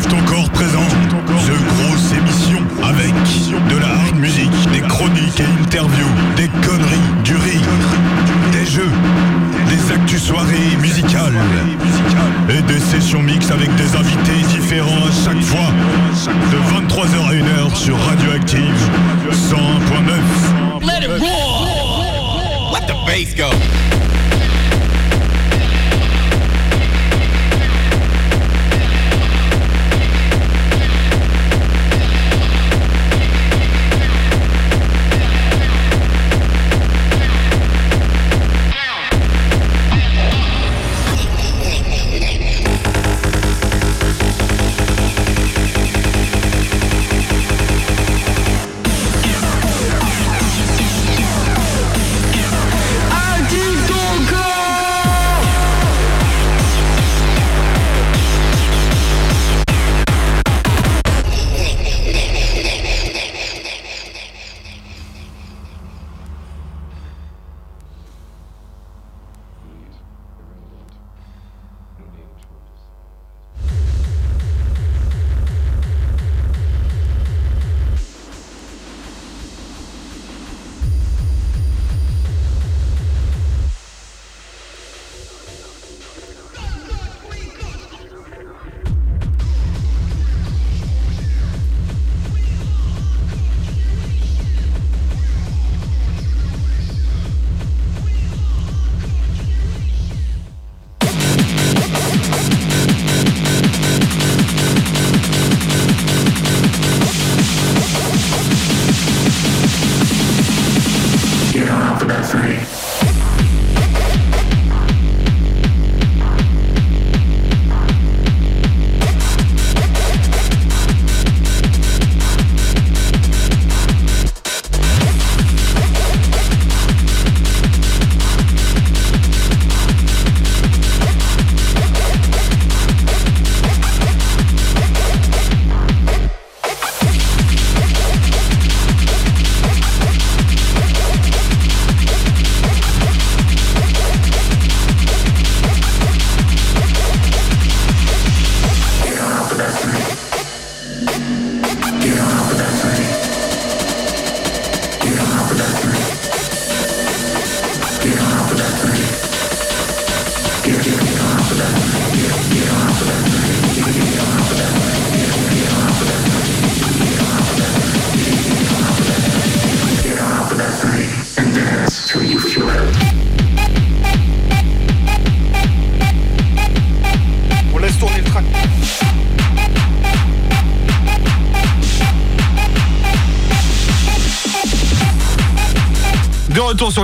[0.00, 0.86] Active ton corps présent.
[1.26, 3.12] The grosse émission avec
[3.68, 7.60] de la hard musique, des chroniques et interviews, des conneries, du rire,
[8.52, 8.90] des jeux,
[9.68, 11.34] des actus soirées musicales
[12.48, 15.70] et des sessions mix avec des invités différents à chaque fois.
[16.50, 18.90] De 23h à 1h sur Radioactive
[19.32, 20.82] 101.9.
[20.82, 22.72] Let it roar!
[22.72, 23.50] Let the bass go!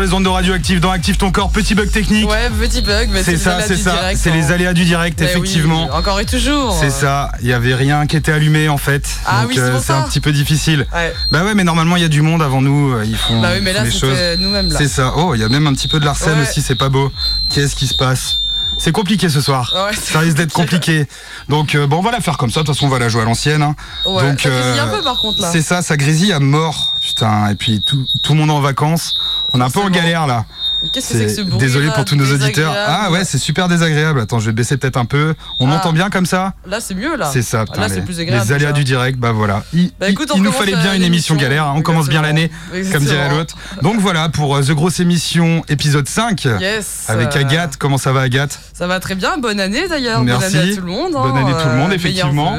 [0.07, 2.29] Les ondes de radioactive dans Active ton corps, petit bug technique.
[2.31, 4.11] Ouais, petit bug, mais c'est ça, c'est ça.
[4.15, 4.35] C'est hein.
[4.35, 5.91] les aléas du direct, Mais oui, effectivement.
[5.93, 6.77] encore et toujours.
[6.79, 9.05] C'est ça, il y avait rien qui était allumé en fait.
[9.27, 10.87] Ah Donc oui, c'est euh, un petit peu difficile.
[10.95, 11.13] Ouais.
[11.33, 13.51] Bah ouais, mais normalement il y a du monde avant nous, euh, ils font, Bah
[13.55, 14.79] oui, mais là, c'était nous-mêmes, là.
[14.79, 15.13] C'est ça.
[15.17, 16.49] Oh, il y a même un petit peu de l'arsène Ouais.
[16.49, 17.11] aussi, c'est pas beau.
[17.51, 18.39] Qu'est-ce qui se passe?
[18.79, 19.73] C'est compliqué ce soir.
[19.75, 21.07] Ouais, ça risque d'être compliqué.
[21.49, 22.61] Donc euh, bon, on va la faire comme ça.
[22.61, 23.63] De toute façon, on va la jouer à l'ancienne.
[23.63, 23.75] hein.
[24.05, 25.51] Ouais, Donc ça grésille un peu, par contre, là.
[25.51, 26.95] C'est ça, ça grésille à mort.
[27.01, 27.49] Putain.
[27.51, 29.15] Et puis tout, tout le monde en vacances.
[29.57, 30.45] On est un peu en galère là.
[30.93, 32.75] Qu'est-ce que c'est que ce bruit Désolé pour tous nos auditeurs.
[32.77, 34.21] Ah ouais, c'est super désagréable.
[34.21, 35.35] Attends, je vais baisser peut-être un peu.
[35.59, 35.71] On Ah.
[35.71, 37.31] m'entend bien comme ça Là, c'est mieux, là.
[37.33, 38.45] C'est ça, putain, Là, les, c'est plus agréable.
[38.45, 38.73] les aléas déjà.
[38.73, 39.65] du direct, bah voilà.
[39.73, 41.75] Il, Bah, écoute, il- nous fallait bien euh, une émission galère, hein.
[41.77, 42.51] on commence bien l'année,
[42.93, 43.57] comme dirait l'autre.
[43.83, 47.07] Donc voilà, pour euh, The Grosse Émission, épisode 5, Yes.
[47.09, 47.77] avec euh, Agathe.
[47.79, 48.59] Comment ça va Agathe?
[48.75, 49.39] Ça va très bien.
[49.39, 50.19] Bonne année d'ailleurs.
[50.19, 50.57] Bonne Merci.
[50.59, 51.13] année à tout le monde.
[51.17, 51.23] hein.
[51.23, 52.55] Bonne année tout le monde, Euh, effectivement.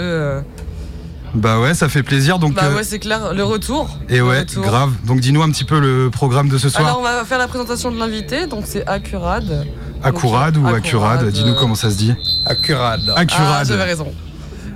[1.38, 1.42] Euh.
[1.42, 2.40] Bah ouais, ça fait plaisir.
[2.40, 3.34] Donc, Bah euh, ouais, c'est clair.
[3.34, 3.90] Le retour.
[4.10, 4.64] et Le ouais, retour.
[4.64, 4.92] grave.
[5.06, 6.86] Donc dis-nous un petit peu le programme de ce soir.
[6.86, 8.48] Alors, on va faire la présentation de l'invité.
[8.48, 9.66] Donc, c'est Accurad.
[10.04, 12.14] Accurad ou Accurad Dis-nous comment ça se dit.
[12.46, 13.02] Accurad.
[13.16, 13.68] Ah, Accurad.
[13.68, 14.08] j'avais raison.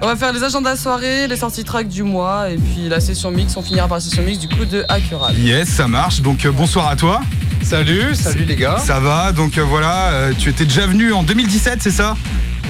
[0.04, 3.30] On va faire les agendas soirée, les sorties track du mois et puis la session
[3.30, 3.56] mix.
[3.56, 5.38] On finira par la session mix du coup de Accurad.
[5.38, 6.22] Yes, ça marche.
[6.22, 7.22] Donc euh, bonsoir à toi.
[7.62, 8.78] Salut, salut les gars.
[8.80, 9.32] Ça va.
[9.32, 12.18] Donc euh, voilà, euh, tu étais déjà venu en 2017, c'est ça?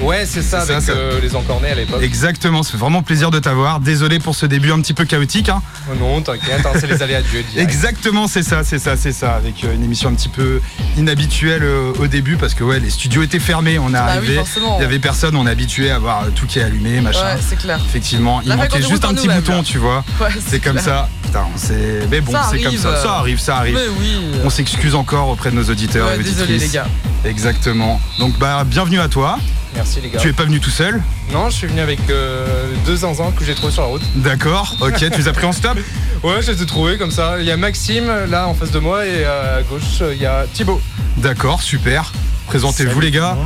[0.00, 0.92] Ouais, c'est ça, C'est ça, avec ça.
[0.92, 2.02] euh, les encornés à l'époque.
[2.02, 3.78] Exactement, ça fait vraiment plaisir de t'avoir.
[3.78, 5.48] Désolé pour ce début un petit peu chaotique.
[5.48, 5.62] hein.
[5.90, 7.44] Oh non, t'inquiète, hein, c'est les aléas du.
[7.56, 9.34] Exactement, c'est ça, c'est ça, c'est ça.
[9.34, 10.60] Avec euh, une émission un petit peu
[10.96, 13.78] inhabituelle euh, au début parce que ouais, les studios étaient fermés.
[13.78, 14.38] On est Bah arrivé,
[14.78, 15.36] il y avait personne.
[15.36, 17.20] On est habitué à voir euh, tout qui est allumé, machin.
[17.36, 17.78] Ouais, c'est clair.
[17.86, 20.04] Effectivement, il La manquait juste un petit bouton, tu vois.
[20.20, 20.84] Ouais, c'est comme clair.
[20.84, 21.08] ça.
[21.22, 22.08] Putain, c'est.
[22.10, 22.96] Mais bon, c'est comme ça.
[23.02, 23.74] Ça arrive, ça arrive.
[23.74, 24.16] Mais oui.
[24.44, 26.72] On s'excuse encore auprès de nos auditeurs Ouais, et désolé auditrices.
[26.72, 26.86] les gars.
[27.24, 28.00] Exactement.
[28.18, 29.38] Donc bah bienvenue à toi.
[29.74, 30.18] Merci les gars.
[30.18, 31.00] Tu es pas venu tout seul
[31.32, 32.46] Non, je suis venu avec euh,
[32.84, 34.02] deux zinzins que j'ai trouvé sur la route.
[34.16, 35.78] D'accord, ok, tu les as pris en stop
[36.22, 37.36] Ouais, je les ai trouvés comme ça.
[37.40, 40.46] Il y a Maxime là en face de moi et à gauche il y a
[40.52, 40.80] Thibaut.
[41.16, 42.12] D'accord, super.
[42.46, 43.36] Présentez-vous les gars.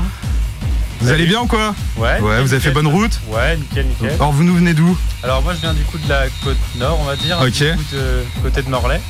[1.01, 2.21] Vous allez bien ou quoi Ouais.
[2.21, 4.11] Ouais, vous avez fait bonne route Ouais, nickel, nickel.
[4.15, 6.99] Alors vous nous venez d'où Alors moi je viens du coup de la côte nord,
[7.01, 7.39] on va dire.
[7.41, 7.53] Ok.
[7.63, 9.01] Du coup de côté de Morlaix.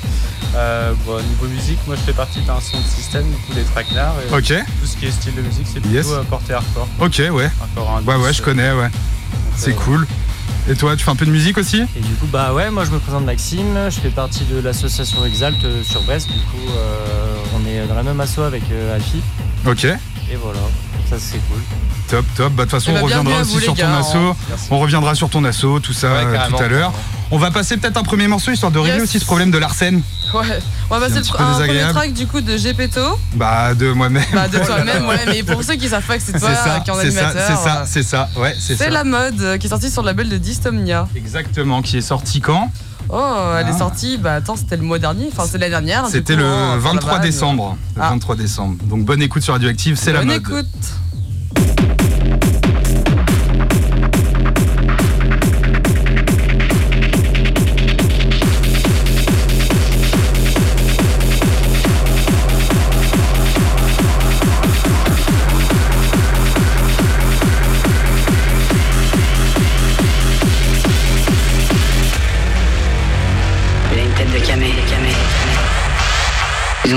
[0.54, 3.62] Euh, bon, niveau musique, moi je fais partie d'un son de système, du coup des
[3.62, 4.14] traquenards.
[4.30, 6.06] Et Ok, tout ce qui est style de musique, c'est plutôt Yes.
[6.10, 6.88] euh, porté hardcore.
[6.98, 7.50] ok, ouais.
[7.60, 8.88] Hardcore Ouais, ouais, je euh, connais, ouais.
[9.56, 10.06] C'est euh, cool.
[10.68, 12.84] Et toi, tu fais un peu de musique aussi Et du coup, bah ouais, moi
[12.84, 16.26] je me présente Maxime, je fais partie de l'association Exalt sur Brest.
[16.28, 19.20] Du coup, euh, on est dans la même asso avec euh, Alfie.
[19.66, 20.58] Ok, Et voilà,
[21.08, 21.61] ça c'est cool.
[22.08, 22.53] top, top.
[22.53, 24.17] Bah de toute façon, Eh bah, on reviendra bienvenue à aussi vous, sur ton asso.
[24.17, 24.37] hein.
[24.49, 24.67] Merci.
[24.70, 26.93] On reviendra sur ton asso, tout ça Ouais, euh, tout à l'heure.
[27.31, 29.03] On va passer peut-être un premier morceau histoire de régler Yes.
[29.08, 30.03] aussi ce problème de l'arsène.
[30.35, 30.58] Ouais.
[30.91, 33.19] On va passer le un premier track du coup de Gepetto.
[33.35, 34.25] Bah de moi-même.
[34.32, 36.91] Bah de toi-même, ouais, mais pour ceux qui savent pas que c'est toi ça, qui
[36.91, 37.47] est en c'est ça, animateur.
[37.47, 38.29] c'est ça, euh, c'est ça.
[38.37, 38.85] Ouais, c'est ça.
[38.85, 41.08] C'est la mode euh, qui est sortie sur le label de Dystomnia.
[41.17, 42.70] Exactement, qui est sorti quand?
[43.08, 43.14] Oh,
[43.58, 43.70] elle Ah.
[43.70, 46.06] est sortie, bah attends, c'était le mois dernier, enfin c'est l'année dernière.
[46.06, 47.23] C'était le hein, pour la 23 vanne.
[47.23, 47.76] décembre.
[47.97, 48.11] Le Ah.
[48.11, 48.82] 23 décembre.
[48.85, 50.37] Donc bonne écoute sur Radioactive, c'est la Bonne mode.
[50.41, 50.67] écoute.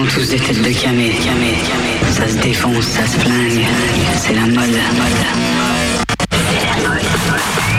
[0.09, 2.11] Tous des têtes de camé, camé, camé.
[2.11, 3.65] Ça se défonce, ça se flingue.
[4.17, 5.39] C'est la mode, mode.
[6.29, 7.78] Ça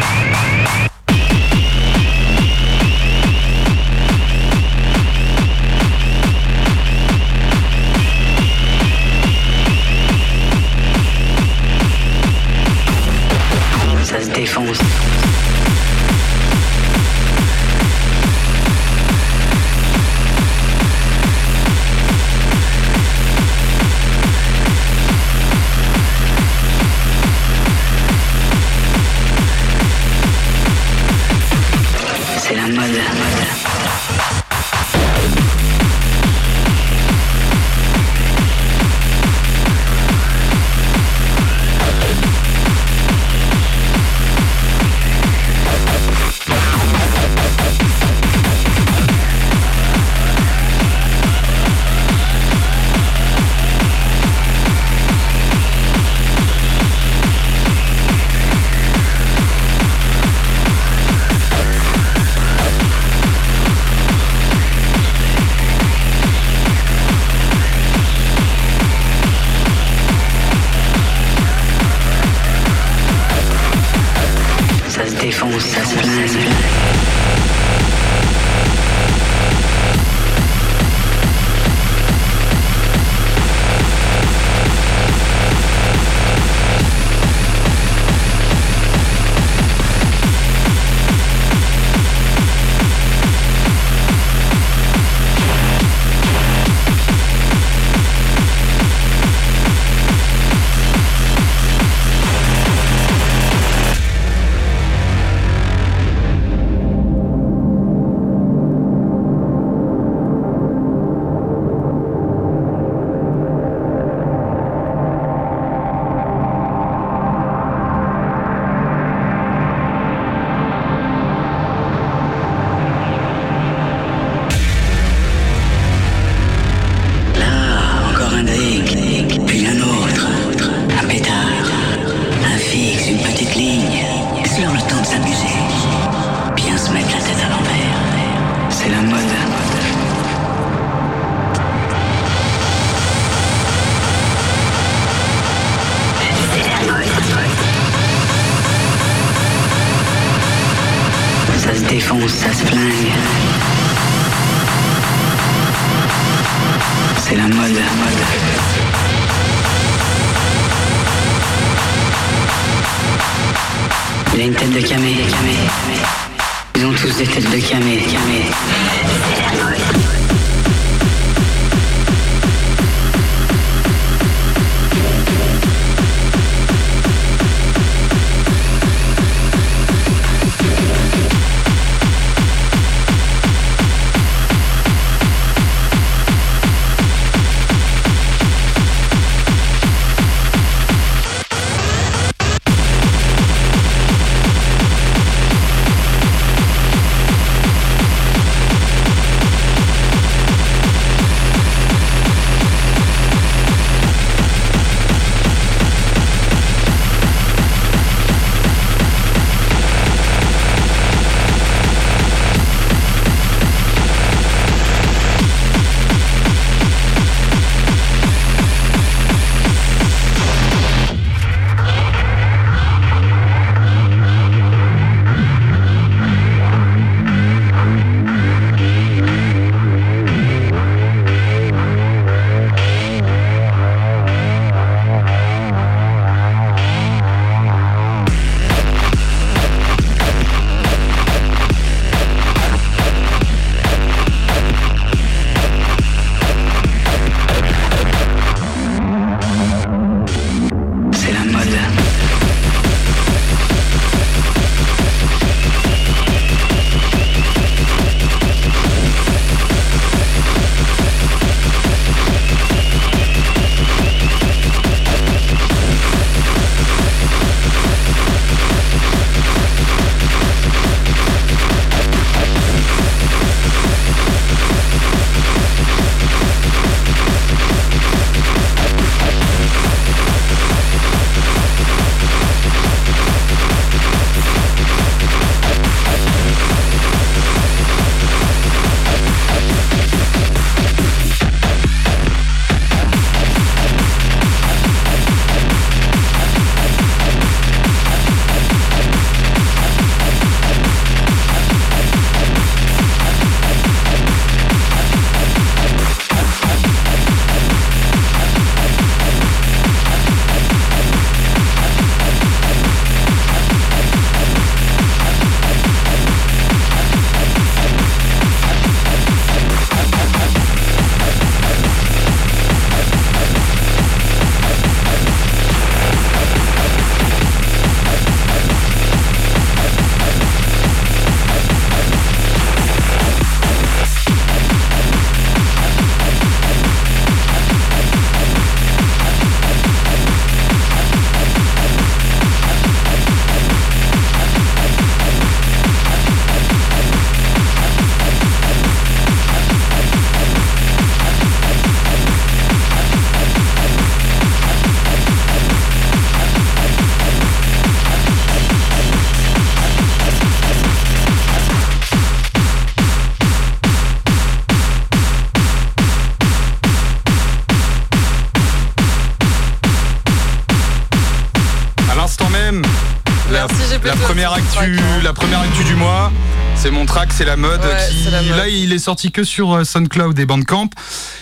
[377.21, 377.81] track, c'est la mode.
[377.81, 378.57] Ouais, qui, c'est la mode.
[378.57, 380.89] Là, il est sorti que sur euh, SoundCloud et Bandcamp.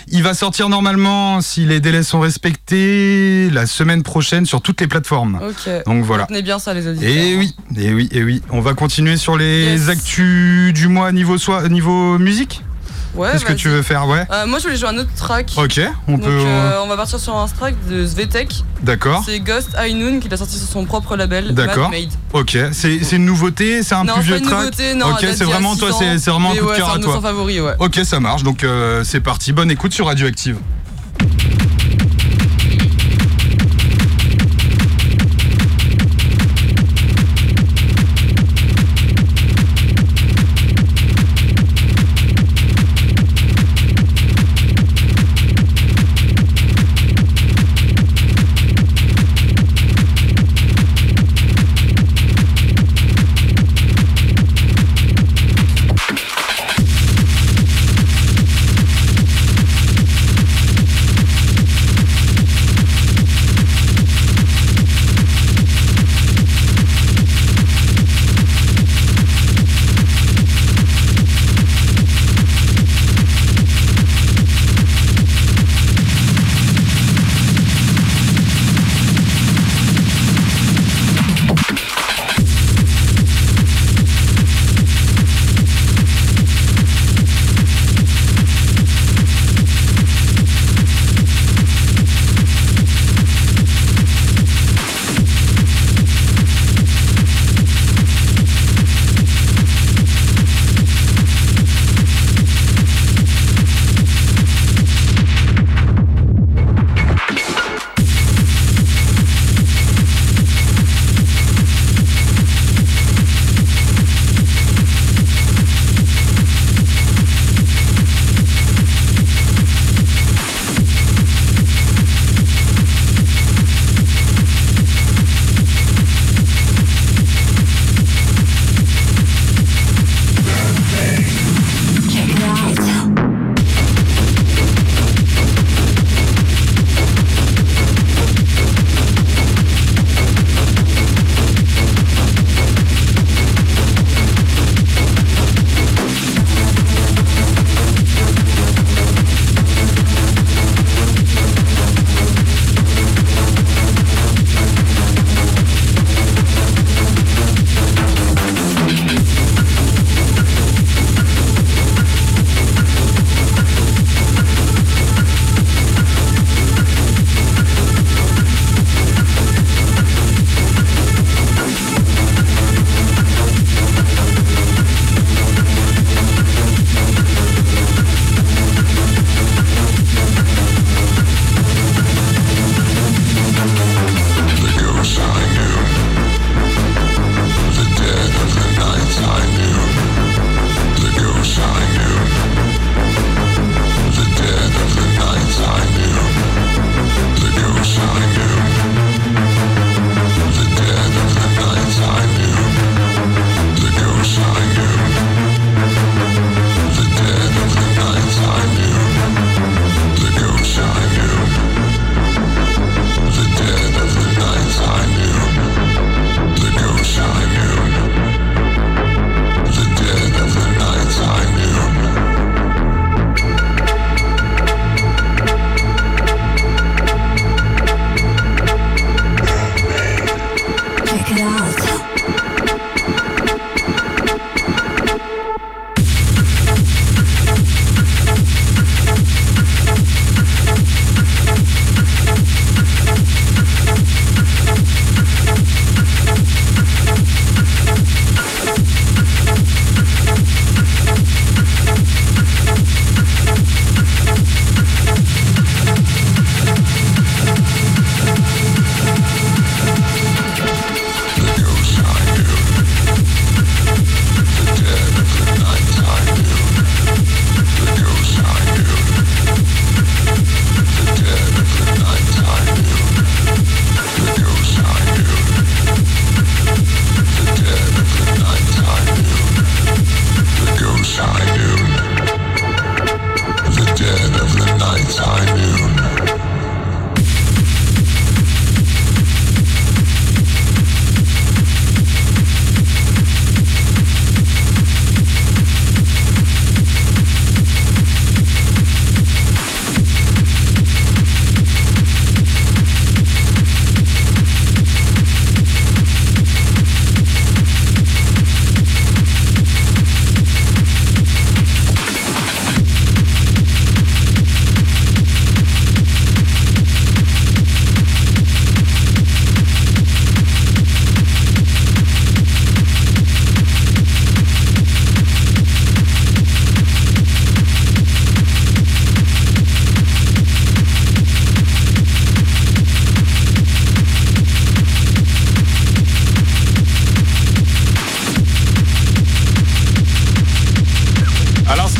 [0.09, 4.87] Il va sortir normalement, si les délais sont respectés, la semaine prochaine sur toutes les
[4.87, 5.39] plateformes.
[5.85, 6.23] Donc voilà.
[6.23, 7.09] Retenez bien ça, les auditeurs.
[7.09, 8.41] Et oui, et oui, et oui.
[8.49, 9.89] On va continuer sur les Yes.
[9.89, 11.37] actus du mois niveau,
[11.69, 12.61] niveau musique?
[13.15, 14.25] Ouais, Qu'est-ce que tu veux faire Ouais.
[14.31, 15.51] Euh, Moi, je voulais jouer un autre track.
[15.57, 16.29] Ok, on Donc, peut.
[16.45, 18.63] euh, on va partir sur un track de Svetek.
[18.83, 19.23] D'accord.
[19.25, 21.53] C'est Ghost High Noon qui l'a sorti sur son propre label.
[21.53, 21.91] D'accord.
[22.33, 24.59] Ok, c'est une nouveauté, c'est un non, plus vieux track.
[24.59, 25.07] nouveauté, non.
[25.11, 27.15] ok, c'est vraiment toi, c'est vraiment un coup de ouais, cœur c'est à de toi.
[27.15, 27.73] nos favoris, ouais.
[27.79, 28.43] Ok, ça marche.
[28.43, 29.51] Donc euh, c'est parti.
[29.53, 30.57] Bonne écoute sur Radioactive.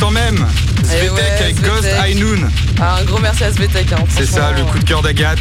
[0.00, 0.46] L'instant même.
[0.84, 1.64] Svetek ouais, avec Svetek.
[1.64, 2.48] Ghost High Noon.
[2.80, 3.92] Ah, un gros merci à Svetek.
[3.92, 5.38] Hein, C'est ça, le coup de cœur d'Agathe.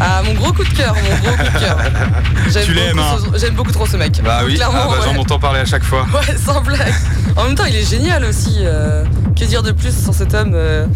[0.00, 1.78] Ah, mon gros coup de cœur, mon gros coup de cœur.
[2.50, 4.20] J'aime Tu l'aimes, beaucoup hein J'aime beaucoup trop ce mec.
[4.24, 5.18] Bah oui, ah bah, j'en ouais.
[5.18, 6.06] entends parler à chaque fois.
[6.14, 6.92] Ouais, sans blague.
[7.36, 8.56] En même temps, il est génial aussi.
[8.60, 9.04] euh,
[9.38, 10.86] que dire de plus sur cet homme euh,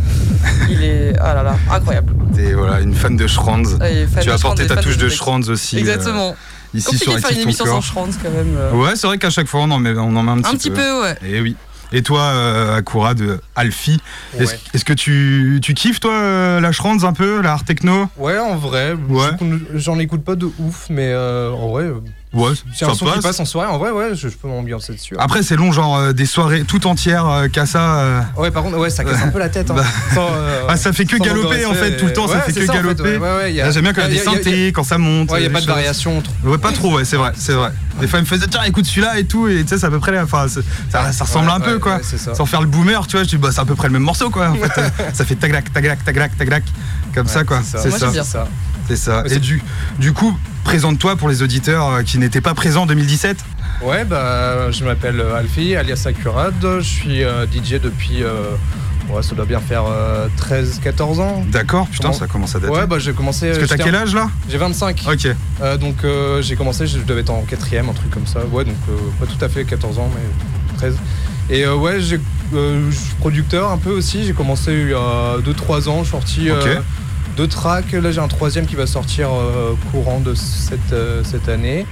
[0.69, 1.13] Il est.
[1.21, 2.15] Ah là là, incroyable.
[2.35, 3.77] T'es voilà, une fan de Schranz.
[3.79, 5.17] Fan Tu as apporté ta touche de Svetek.
[5.19, 5.77] Schranz aussi.
[5.77, 6.35] euh, Exactement.
[6.75, 7.81] ici Compliqué sur de faire une émission sans.
[7.83, 8.57] Schranz quand même.
[8.59, 8.73] euh.
[8.73, 10.55] Ouais, c'est vrai qu'à chaque fois on en met, on en met un petit Un
[10.57, 11.17] petit peu, ouais.
[11.25, 11.55] Et oui.
[11.93, 14.01] Et toi, euh, Akura de Alfie,
[14.39, 14.61] est-ce Ouais.
[14.75, 18.09] est-ce que tu, tu kiffes toi euh, la Schranz un peu, la art techno?
[18.17, 19.29] Ouais, en vrai, Ouais.
[19.41, 22.01] je- j'en écoute pas de ouf, mais euh, en vrai, euh,
[22.33, 24.95] Ouais, c'est un son qui passe en soirée, en vrai, ouais, je, je peux m'ambiancer
[24.95, 25.15] dessus.
[25.19, 27.99] Après c'est long, genre euh, des soirées tout entières euh, qu'à ça.
[28.01, 29.71] euh, Ouais, par contre, ouais, ça casse un peu la tête.
[29.71, 29.75] Hein.
[29.77, 29.85] Bah.
[30.15, 32.41] Sans, euh, Ah, ça fait que sans galoper en fait, tout le temps ça ouais,
[32.41, 33.03] fait c'est que en fait, galoper.
[33.03, 34.25] ouais, ouais, ouais, y a- Là, J'aime bien quand il y a des y a-
[34.25, 35.31] synthés, quand ça monte.
[35.31, 35.75] Ouais, y a des pas de choses.
[35.75, 36.23] variation.
[36.23, 36.49] trop.
[36.51, 37.71] Ouais, pas trop, ouais, c'est vrai, c'est vrai.
[38.01, 39.91] Des fois, il me faisait tiens, écoute celui-là et tout, et tu sais, c'est à
[39.91, 41.97] peu près, la- enfin, c'est- ça, ça ressemble Ouais, un peu, ouais, quoi.
[41.97, 42.35] ouais, c'est ça.
[42.35, 44.03] Sans faire le boomer, tu vois, je dis, bah, c'est à peu près le même
[44.05, 44.49] morceau, quoi.
[44.49, 46.63] En fait, Euh, ça fait taglac, taglac, taglac, taglac,
[47.15, 47.61] comme ça, quoi.
[47.63, 47.83] c'est ça.
[47.83, 48.25] C'est Moi, ça, j'aime bien.
[48.25, 48.49] ça.
[48.89, 49.25] C'est ça.
[49.31, 49.63] Et du,
[49.99, 53.37] du coup, présente-toi pour les auditeurs euh, qui n'étaient pas présents en 2017.
[53.83, 56.55] Ouais, bah, je m'appelle euh, Alfie, alias Akurad.
[56.63, 58.23] Je suis euh, DJ depuis.
[58.23, 58.51] euh,
[59.09, 59.85] ouais, ça doit bien faire
[60.39, 61.45] 13-14 ans.
[61.51, 62.73] D'accord, putain, Comment- ça commence à dater.
[62.73, 63.49] Ouais, bah, j'ai commencé.
[63.49, 64.29] Parce que t'as quel âge là?
[64.49, 65.03] J'ai 25.
[65.11, 65.29] Ok,
[65.81, 65.97] donc
[66.41, 68.41] j'ai commencé, je devais être en quatrième, un truc comme ça.
[68.53, 68.77] Ouais, donc
[69.21, 70.97] pas tout à fait 14 ans, mais 13.
[71.51, 74.25] Et ouais, je suis producteur un peu aussi.
[74.25, 76.83] J'ai commencé il y a 2-3 ans, je suis sorti euh, Ok.
[77.37, 77.93] Deux tracks.
[77.93, 81.87] Là, j'ai un troisième qui va sortir euh, courant de cette, euh, cette année.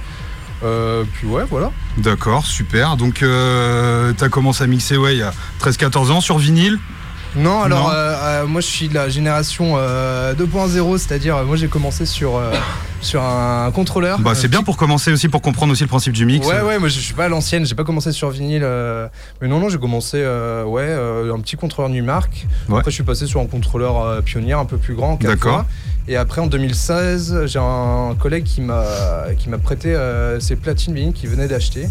[0.63, 1.71] Euh, puis ouais, voilà.
[1.97, 2.95] d'accord, super.
[2.97, 6.77] Donc, euh, t'as commencé à mixer, ouais, il y a 13-14 ans sur vinyle?
[7.35, 7.93] Non, alors Non.
[7.93, 12.05] euh, euh, moi je suis de la génération euh, 2.0, c'est-à-dire euh, moi j'ai commencé
[12.05, 12.51] sur, euh,
[12.99, 14.19] sur un contrôleur.
[14.19, 16.45] Bah, c'est bien pour commencer aussi, pour comprendre aussi le principe du mix.
[16.45, 18.63] Ouais, ouais, moi je suis pas à l'ancienne, j'ai pas commencé sur vinyle.
[18.65, 19.07] euh,
[19.41, 22.47] mais non, non, j'ai commencé, euh, ouais, euh, un petit contrôleur Numark.
[22.67, 22.79] Ouais.
[22.79, 25.17] Après, je suis passé sur un contrôleur euh, pionnier un peu plus grand.
[25.21, 25.63] D'accord.
[26.07, 28.83] Et après, en 2016, j'ai un collègue qui m'a
[29.37, 31.87] qui m'a prêté euh, ses platines vinyles qu'il venait d'acheter.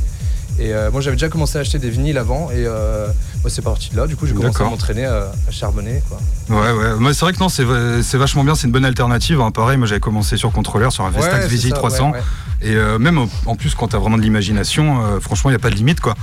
[0.61, 2.51] Et euh, moi, j'avais déjà commencé à acheter des vinyles avant.
[2.51, 3.07] Et euh,
[3.43, 4.07] moi, c'est parti de là.
[4.07, 6.03] Du coup, j'ai commencé à m'entraîner à, à charbonner.
[6.09, 6.19] Quoi.
[6.61, 6.95] Ouais, ouais.
[6.99, 9.41] Moi, c'est vrai que non, c'est va- c'est vachement bien, c'est une bonne alternative.
[9.41, 9.51] hein.
[9.51, 12.11] Pareil, moi j'avais commencé sur contrôleur, sur un Vestax Ouais, VJ ça, 300.
[12.11, 12.23] ouais, ouais.
[12.63, 15.57] Et euh, même en- en plus, quand t'as vraiment de l'imagination, euh, franchement, il n'y
[15.57, 16.15] a pas de limite, quoi.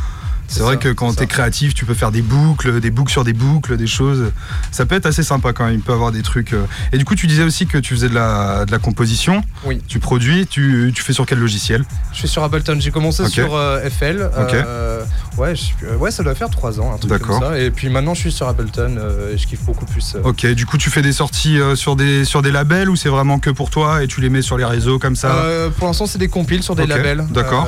[0.47, 1.25] C'est vrai ça, que quand t'es ça.
[1.25, 4.31] créatif, tu peux faire des boucles, des boucles sur des boucles, des choses.
[4.71, 5.73] Ça peut être assez sympa quand même.
[5.75, 6.53] Il peut avoir des trucs.
[6.53, 6.65] euh.
[6.93, 9.43] Et du coup, tu disais aussi que tu faisais de la, de la composition.
[9.65, 9.81] Oui.
[9.87, 10.47] Tu produis.
[10.47, 11.83] Tu, tu fais sur quel logiciel?
[12.13, 12.77] Je suis sur Ableton.
[12.79, 14.29] J'ai commencé sur euh, FL.
[14.37, 15.03] Euh,
[15.37, 17.59] ouais, je euh, ouais, ça doit faire 3 ans, un truc comme ça.
[17.59, 20.15] Et puis maintenant, je suis sur Ableton euh, et je kiffe beaucoup plus.
[20.15, 20.21] euh.
[20.23, 20.45] Ok.
[20.47, 23.39] Du coup, tu fais des sorties euh, sur des sur des labels ou c'est vraiment
[23.39, 25.35] que pour toi et tu les mets sur les réseaux comme ça?
[25.35, 27.25] Euh, pour l'instant, c'est des compiles sur des labels.
[27.31, 27.67] d'accord.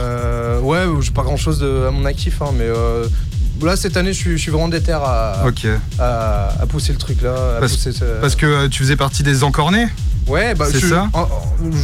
[0.64, 3.06] Ouais, j'ai pas grand chose à mon actif, hein, mais euh,
[3.62, 5.46] là, cette année, je suis, je suis vraiment déter à,
[6.00, 7.34] à, à pousser le truc là.
[7.58, 9.88] à Parce- pousser ce- Parce que euh, tu faisais partie des encornés?
[10.28, 11.08] Ouais, bah, c'est ça?
[11.14, 11.28] en-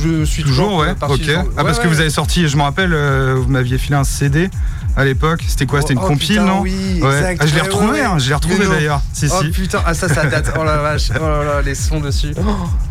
[0.03, 0.93] je suis Toujours, toujours, ouais.
[1.09, 1.19] Ok.
[1.25, 3.95] des- Ah, parce ouais, que vous avez sorti, je me rappelle, euh, vous m'aviez filé
[3.95, 4.49] un CD
[4.95, 5.41] à l'époque.
[5.47, 7.15] C'était quoi C'était une Oh, compile, putain, non Oui, Ouais.
[7.17, 7.39] exact.
[7.41, 9.01] Ah, je l'ai retrouvé, ouais, hein, je l'ai retrouvé d'ailleurs.
[9.13, 9.49] Si, Oh si.
[9.49, 10.51] putain, ah ça, ça date.
[10.59, 12.33] Oh la vache, oh là là, les sons dessus.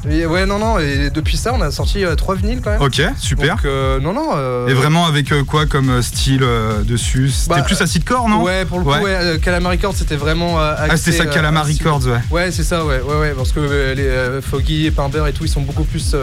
[0.04, 2.82] Mais ouais, non, non, et depuis ça, on a sorti euh, trois vinyles quand même.
[2.82, 3.56] Ok, super.
[3.56, 4.30] Donc, euh, non, non.
[4.34, 6.44] euh, Et vraiment avec euh, quoi comme style
[6.84, 7.30] dessus?
[7.30, 8.42] C'était Bah, plus acidcore, non?
[8.42, 9.00] Ouais, pour le coup, Ouais.
[9.02, 10.58] ouais, euh, Calamar Records, c'était vraiment.
[10.58, 11.78] Ah, c'était axé, ça, euh, Calamar acide.
[11.82, 12.20] Records, ouais.
[12.30, 15.48] Ouais, c'est ça, ouais, ouais, ouais, parce que les Foggy et Pimber et tout, ils
[15.50, 16.14] sont beaucoup plus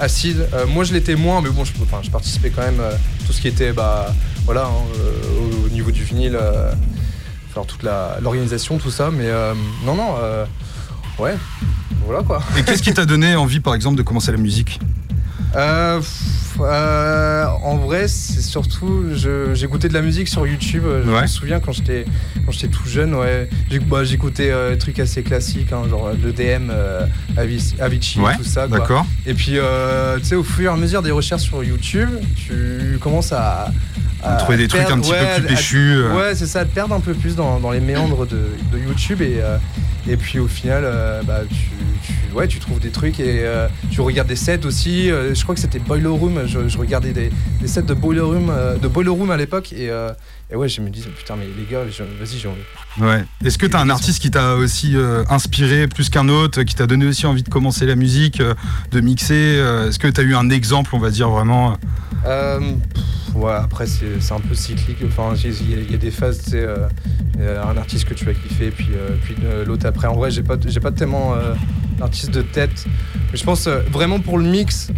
[0.00, 0.46] acides.
[0.68, 2.80] Moi, je l'étais moins, mais bon, je, enfin, je participais quand même
[3.26, 4.06] tout ce qui était, bah,
[4.48, 5.12] voilà, hein, euh,
[5.62, 6.72] au, au niveau du vinyle, euh,
[7.52, 9.52] faire toute la- l'organisation, tout ça, mais euh,
[9.84, 10.46] non, non, euh,
[11.18, 11.34] ouais,
[12.06, 12.40] voilà quoi.
[12.56, 14.80] Et qu'est-ce qui t'a donné envie, par exemple, de commencer la musique?
[15.54, 16.00] Euh,
[16.60, 19.04] euh, en vrai, c'est surtout,
[19.52, 20.84] j'écoutais de la musique sur YouTube.
[21.04, 21.22] Je Ouais.
[21.22, 22.06] me souviens quand j'étais
[22.46, 26.10] quand j'étais tout jeune, ouais, j'ai- bah, j'écoutais euh, des trucs assez classiques, hein, genre
[26.22, 26.70] le DM,
[27.36, 28.66] Avicii, Ouais, tout ça.
[28.66, 29.04] D'accord.
[29.26, 29.58] Et puis,
[30.18, 33.68] tu sais, au fur et à mesure des recherches sur YouTube, tu commences À
[34.38, 35.92] trouver des trucs perdre- un petit ouais, peu plus péchus.
[35.96, 36.14] euh.
[36.16, 39.22] Ouais, c'est ça, de perdre un peu plus dans, dans les méandres de, de YouTube
[39.22, 39.56] et, euh,
[40.08, 41.56] et puis au final, euh, bah, tu,
[42.06, 45.10] tu- ouais, tu trouves des trucs et euh, tu regardes des sets aussi.
[45.10, 48.20] euh, je crois que c'était Boiler Room, je, je regardais des, des sets de Boiler
[48.20, 50.10] Room, euh, de Boiler Room à l'époque et, euh,
[50.50, 52.58] et ouais, je me disais putain, mais les gars, vas-y, j'ai envie.
[53.00, 53.22] Ouais.
[53.44, 56.86] Est-ce que t'as un artiste qui t'a aussi euh, inspiré plus qu'un autre, qui t'a
[56.86, 58.54] donné aussi envie de commencer la musique, euh,
[58.90, 61.76] de mixer euh, Est-ce que t'as eu un exemple, on va dire vraiment
[62.94, 64.98] pff, ouais, après, c'est c'est un peu cyclique.
[65.06, 68.32] Enfin, il y, a- il y a des phases, a un artiste que tu vas
[68.34, 68.88] kiffer, puis,
[69.22, 70.08] puis l'autre après.
[70.08, 71.34] En vrai, j'ai pas, pas tellement
[71.98, 72.86] d'artiste de tête.
[73.30, 74.90] Mais je pense vraiment pour le mix,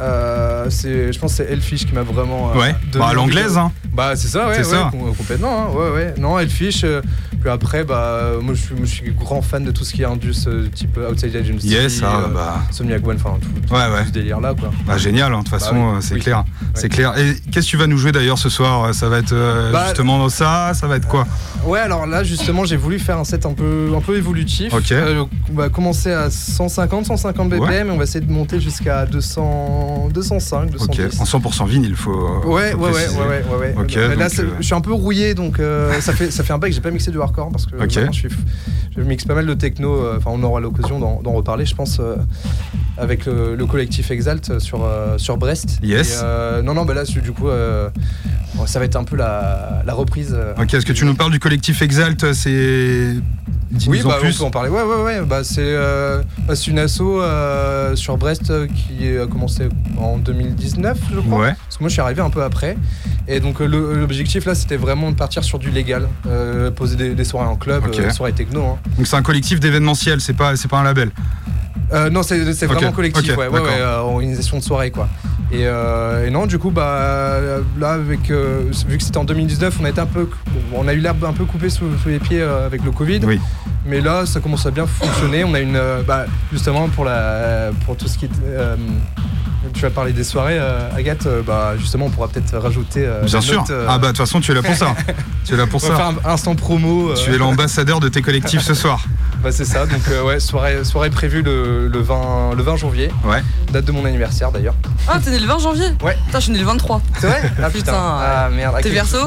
[0.00, 2.52] Euh, c'est, je pense que c'est Elfish qui m'a vraiment.
[2.52, 3.72] euh, Ouais, bah, à l'anglaise, hein.
[3.92, 4.90] Bah c'est ça, ouais, C'est ouais, ça.
[4.98, 5.68] Com- complètement.
[5.70, 6.14] hein, ouais, ouais.
[6.18, 6.82] Non, Elfish.
[6.84, 7.00] euh,
[7.40, 10.02] puis après, bah, moi je suis, moi, je suis grand fan de tout ce qui
[10.02, 11.68] est Indus, euh, type Outside Agency.
[11.68, 12.56] Yes, ah, euh, bah.
[12.72, 14.04] Somniac One, enfin tout, Ouais, ouais.
[14.06, 14.70] ce délire là quoi.
[14.86, 16.20] Bah, génial, hein, de toute Bah façon, euh, c'est oui.
[16.20, 16.44] clair.
[16.74, 17.16] C'est clair.
[17.18, 19.84] Et qu'est-ce que tu vas nous jouer d'ailleurs ce soir Ça va être euh, Bah,
[19.86, 21.26] justement ça Ça va être quoi?
[21.64, 24.72] Ouais, alors là justement, j'ai voulu faire un set un peu, un peu évolutif.
[24.74, 24.90] Ok.
[24.92, 27.86] Euh, on va commencer à 150, 150 BPM, Ouais.
[27.86, 31.14] et on va essayer de monter jusqu'à 200, 205, 210.
[31.14, 32.10] Ok, en 100% vinyle, il faut.
[32.12, 33.74] euh, Ouais, ouais, ouais, ouais, ouais.
[33.78, 36.52] Ok, Euh, là, euh, je suis un peu rouillé, donc euh, ça, fait, ça fait
[36.52, 38.28] un bail que j'ai pas mixé du hardcore parce que je, suis,
[38.96, 39.94] je mixe pas mal de techno.
[39.94, 42.16] euh, Enfin, on aura l'occasion d'en reparler, je pense, euh,
[42.96, 45.78] avec le, le collectif Exalt sur, euh, sur Brest.
[45.82, 46.22] Yes.
[46.22, 47.48] Et, non, non, bah là, du coup,
[48.66, 50.36] ça va être un peu la, la reprise.
[50.60, 53.14] Ok, est-ce que tu nous parles du collectif Exalt C'est.
[53.86, 54.38] Oui, bah, on plus.
[54.38, 54.70] peut en parler.
[54.70, 55.20] Ouais, ouais, ouais.
[55.26, 55.76] Bah, c'est
[56.46, 57.02] bah, une asso
[57.94, 61.38] sur Brest qui a commencé en 2019, je crois.
[61.38, 61.54] Ouais.
[61.54, 62.76] Parce que moi, je suis arrivé un peu après.
[63.30, 67.24] Et donc, l'objectif là, c'était vraiment de partir sur du légal, euh, poser des, des
[67.24, 67.98] soirées en club, Ok.
[67.98, 68.62] euh, soirées techno.
[68.64, 68.78] hein.
[68.96, 71.10] Donc c'est un collectif d'événementiel, c'est pas, c'est pas un label.
[71.92, 72.36] Euh, non, c'est
[72.66, 75.08] vraiment collectif, ok, ouais, ouais, ouais, organisation de soirée, quoi.
[75.50, 77.38] Et, et non, du coup, bah
[77.78, 80.28] là, avec vu que c'était en 2019, on a été un peu,
[80.74, 83.20] on a eu l'herbe un peu coupée sous, sous les pieds avec le Covid.
[83.24, 83.40] Oui.
[83.86, 85.44] Mais là, ça commence à bien fonctionner.
[85.44, 88.30] On a une, bah, justement pour la, pour tout ce qui est,
[89.74, 91.26] tu vas parler des soirées, euh, Agathe.
[91.26, 93.04] euh, bah justement, on pourra peut-être rajouter.
[93.04, 93.64] euh, Bien sûr.
[93.88, 94.94] Ah bah de toute façon, tu es là pour ça.
[95.44, 95.96] tu es là pour on va ça.
[95.96, 97.10] faire un instant promo.
[97.10, 99.04] euh, Tu es l'ambassadeur de tes collectifs ce soir.
[99.42, 99.86] bah, c'est ça.
[99.86, 103.10] Donc euh, ouais, soirée, soirée prévue le, le 20, le 20 janvier.
[103.24, 103.42] Ouais.
[103.72, 104.74] Date de mon anniversaire d'ailleurs.
[105.08, 106.16] Ah, t'es né le 20 janvier Ouais.
[106.26, 107.00] Putain, je suis né le 23.
[107.18, 107.52] C'est vrai?
[107.62, 108.76] Ah Putain, Ah merde.
[108.76, 109.18] T'es quel- verso?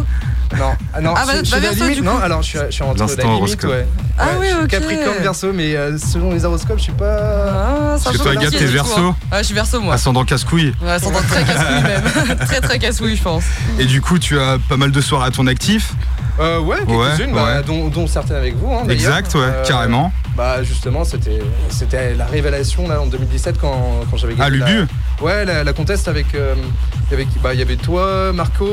[0.59, 1.13] Non, ah, non.
[1.15, 2.23] Ah, je- bah, je bah, verso, limite- du Non, coup.
[2.23, 3.69] alors je suis, je suis entre la limite, horoscope.
[3.71, 3.87] ouais.
[4.17, 4.67] Ah Ouais, oui, je suis ok.
[4.69, 7.05] Capricorne verso, mais euh, selon les horoscopes, je suis pas.
[7.15, 9.15] Ah, c'est Parce que toi, Agathe, t'es verso hein.
[9.31, 9.93] Ouais, je suis verso, moi.
[9.93, 10.73] Ascendant casse-couille.
[10.81, 12.37] Ouais, ascendant très casse-couille même.
[12.45, 13.45] très très casse-couille, je pense.
[13.79, 15.93] Et du coup, tu as pas mal de soirées à ton actif.
[16.39, 17.63] Euh, ouais, Ouais, quelques-unes, bah, ouais.
[17.63, 18.71] dont, dont certaines avec vous.
[18.73, 18.83] hein.
[18.89, 20.11] Exact, ouais, Euh, carrément.
[20.37, 24.69] Bah justement, c'était c'était la révélation là en 2017 quand, quand j'avais Ah, gagné la-
[24.71, 24.87] Lubu
[25.21, 26.33] Ouais, la, la contest avec.
[26.35, 26.55] euh,
[27.11, 28.65] avec bah, il y avait toi, Marco.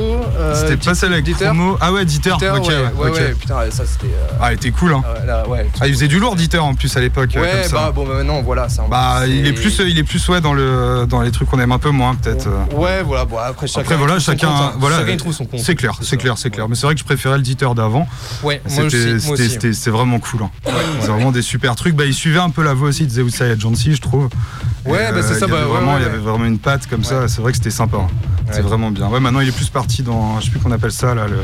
[0.54, 1.46] C'était pas celle avec Dieter.
[1.46, 1.76] Promo.
[1.80, 2.30] Ah ouais, Dieter.
[2.38, 4.06] Dieter, ok, ouais, ouais, ouais, putain, ça c'était.
[4.40, 5.02] Ah, elle était cool, hein.
[5.04, 7.30] ah ouais, là, ouais, Ah, il faisait du lourd, Dieter, en plus, à l'époque.
[7.34, 7.76] Ouais, comme ça.
[7.76, 8.66] bah bon, bah, maintenant voilà.
[8.66, 11.58] un- Bah, il est plus, il est plus ouais dans le dans les trucs qu'on
[11.58, 12.48] aime un peu moins peut-être.
[12.72, 13.24] Ouais, voilà.
[13.24, 13.80] Bon, après chacun.
[13.80, 14.72] Après voilà, trouve son chacun, hein.
[14.78, 15.60] voilà, Chacun trouve son compte.
[15.60, 16.16] c'est clair, c'est ça.
[16.16, 16.68] clair, c'est clair.
[16.68, 18.06] Mais c'est vrai que je préférais le Dieter d'avant.
[18.42, 20.42] Ouais, C'était, vraiment cool.
[20.44, 20.50] hein.
[20.66, 21.12] Ouais, C'est ouais.
[21.14, 21.94] vraiment des super trucs.
[21.94, 24.28] Bah, il suivait un peu la voix aussi de Zeus Agency, je trouve.
[24.84, 26.16] Ouais, Et, bah, c'est ça, il y bah, avait ouais, vraiment, ouais, il y avait
[26.18, 26.22] ouais.
[26.30, 27.28] vraiment une patte comme ça.
[27.28, 27.98] C'est vrai que c'était sympa.
[27.98, 28.06] hein.
[28.52, 29.08] C'est vraiment bien.
[29.08, 31.26] Ouais, maintenant il est plus parti dans, je sais plus qu'on appelle ça là.
[31.26, 31.36] Le,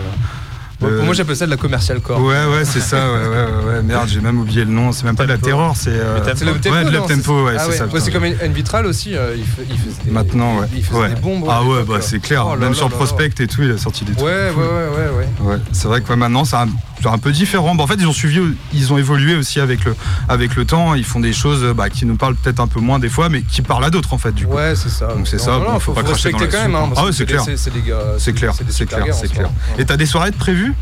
[0.84, 2.20] Ouais, Pour moi, j'appelle ça de la commercial core.
[2.20, 2.96] Ouais, ouais, c'est ça.
[3.10, 3.82] Ouais, ouais, ouais.
[3.82, 4.92] Merde, j'ai même oublié le nom.
[4.92, 5.46] C'est même pas de la Tempo.
[5.46, 5.90] terreur, c'est.
[5.90, 6.36] euh, Le tempo.
[6.36, 6.74] C'est le tempo.
[6.76, 7.86] Ouais, de tempo, ouais, ah c'est ça.
[8.00, 9.16] C'est comme N Vitral aussi.
[9.16, 10.66] euh, il, fait, il faisait Maintenant, ouais.
[10.74, 11.44] Il faisait des bombes.
[11.50, 12.44] Ah ouais, bah c'est clair.
[12.46, 12.94] Oh là Même là sur là.
[12.96, 14.24] Prospect et tout, il a sorti des trucs.
[14.26, 15.08] Ouais, ouais, ouais,
[15.42, 15.58] ouais, ouais.
[15.72, 17.74] C'est vrai que ouais, maintenant c'est un, c'est un peu différent.
[17.74, 18.40] Bon, en fait, ils ont suivi,
[18.72, 19.94] ils ont évolué aussi avec le,
[20.28, 20.94] avec le temps.
[20.94, 23.42] Ils font des choses bah, qui nous parlent peut-être un peu moins des fois, mais
[23.42, 24.32] qui parlent à d'autres en fait.
[24.32, 25.06] Du coup, Ouais, c'est ça.
[25.08, 26.74] Donc c'est ça, non, bon, faut pas cracher dans la quand même.
[26.74, 26.94] hein, hein.
[26.96, 27.42] Ah ouais, c'est clair.
[27.44, 27.98] C'est des gars.
[28.18, 29.46] c'est clair, c'est clair, c'est clair.
[29.76, 29.82] Ouais.
[29.82, 30.74] Et t'as des soirées de prévues?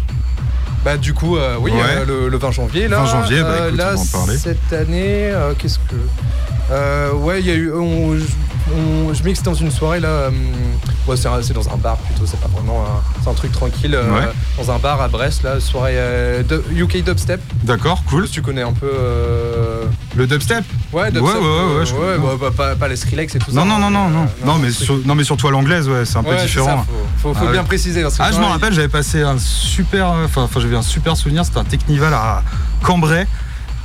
[0.84, 1.78] Bah du coup, euh, oui, Ouais.
[1.80, 2.98] euh, le, le 20 janvier là.
[3.04, 4.36] 20 janvier, bah, euh, écoute, là, on va en parler.
[4.36, 7.72] cette année, qu'est-ce que Ouais, il y a eu.
[7.72, 8.16] On,
[8.70, 10.08] on- je mixe dans une soirée là.
[10.08, 10.30] euh,
[11.06, 12.24] ouais, c'est dans un bar plutôt.
[12.26, 12.82] C'est pas vraiment.
[12.84, 13.94] un- C'est un truc tranquille.
[13.94, 14.28] euh, Ouais.
[14.58, 17.40] Dans un bar à Brest là, soirée euh, de- UK dubstep.
[17.64, 18.28] D'accord, cool.
[18.28, 18.90] Tu connais un peu.
[18.92, 19.84] euh,
[20.16, 21.34] Le dubstep Ouais, Ouais, dubstep.
[21.36, 22.18] ouais, ouais, ouais, je connais.
[22.18, 23.68] bah, bah, pas, pas les Skrillex et tout Non, ça.
[23.68, 24.10] non, non, non, euh,
[24.44, 24.52] non.
[24.54, 26.66] Non, mais sur, non, mais surtout à l'anglaise, ouais, c'est un peu Ouais, différent.
[26.66, 26.84] ça,
[27.22, 27.66] faut, faut, faut Ah, bien ouais.
[27.66, 28.02] préciser.
[28.02, 31.44] parce que Ah, je me rappelle, j'avais passé un super, enfin, j'avais un super souvenir.
[31.44, 32.42] C'était un Technival à
[32.82, 33.26] Cambrai.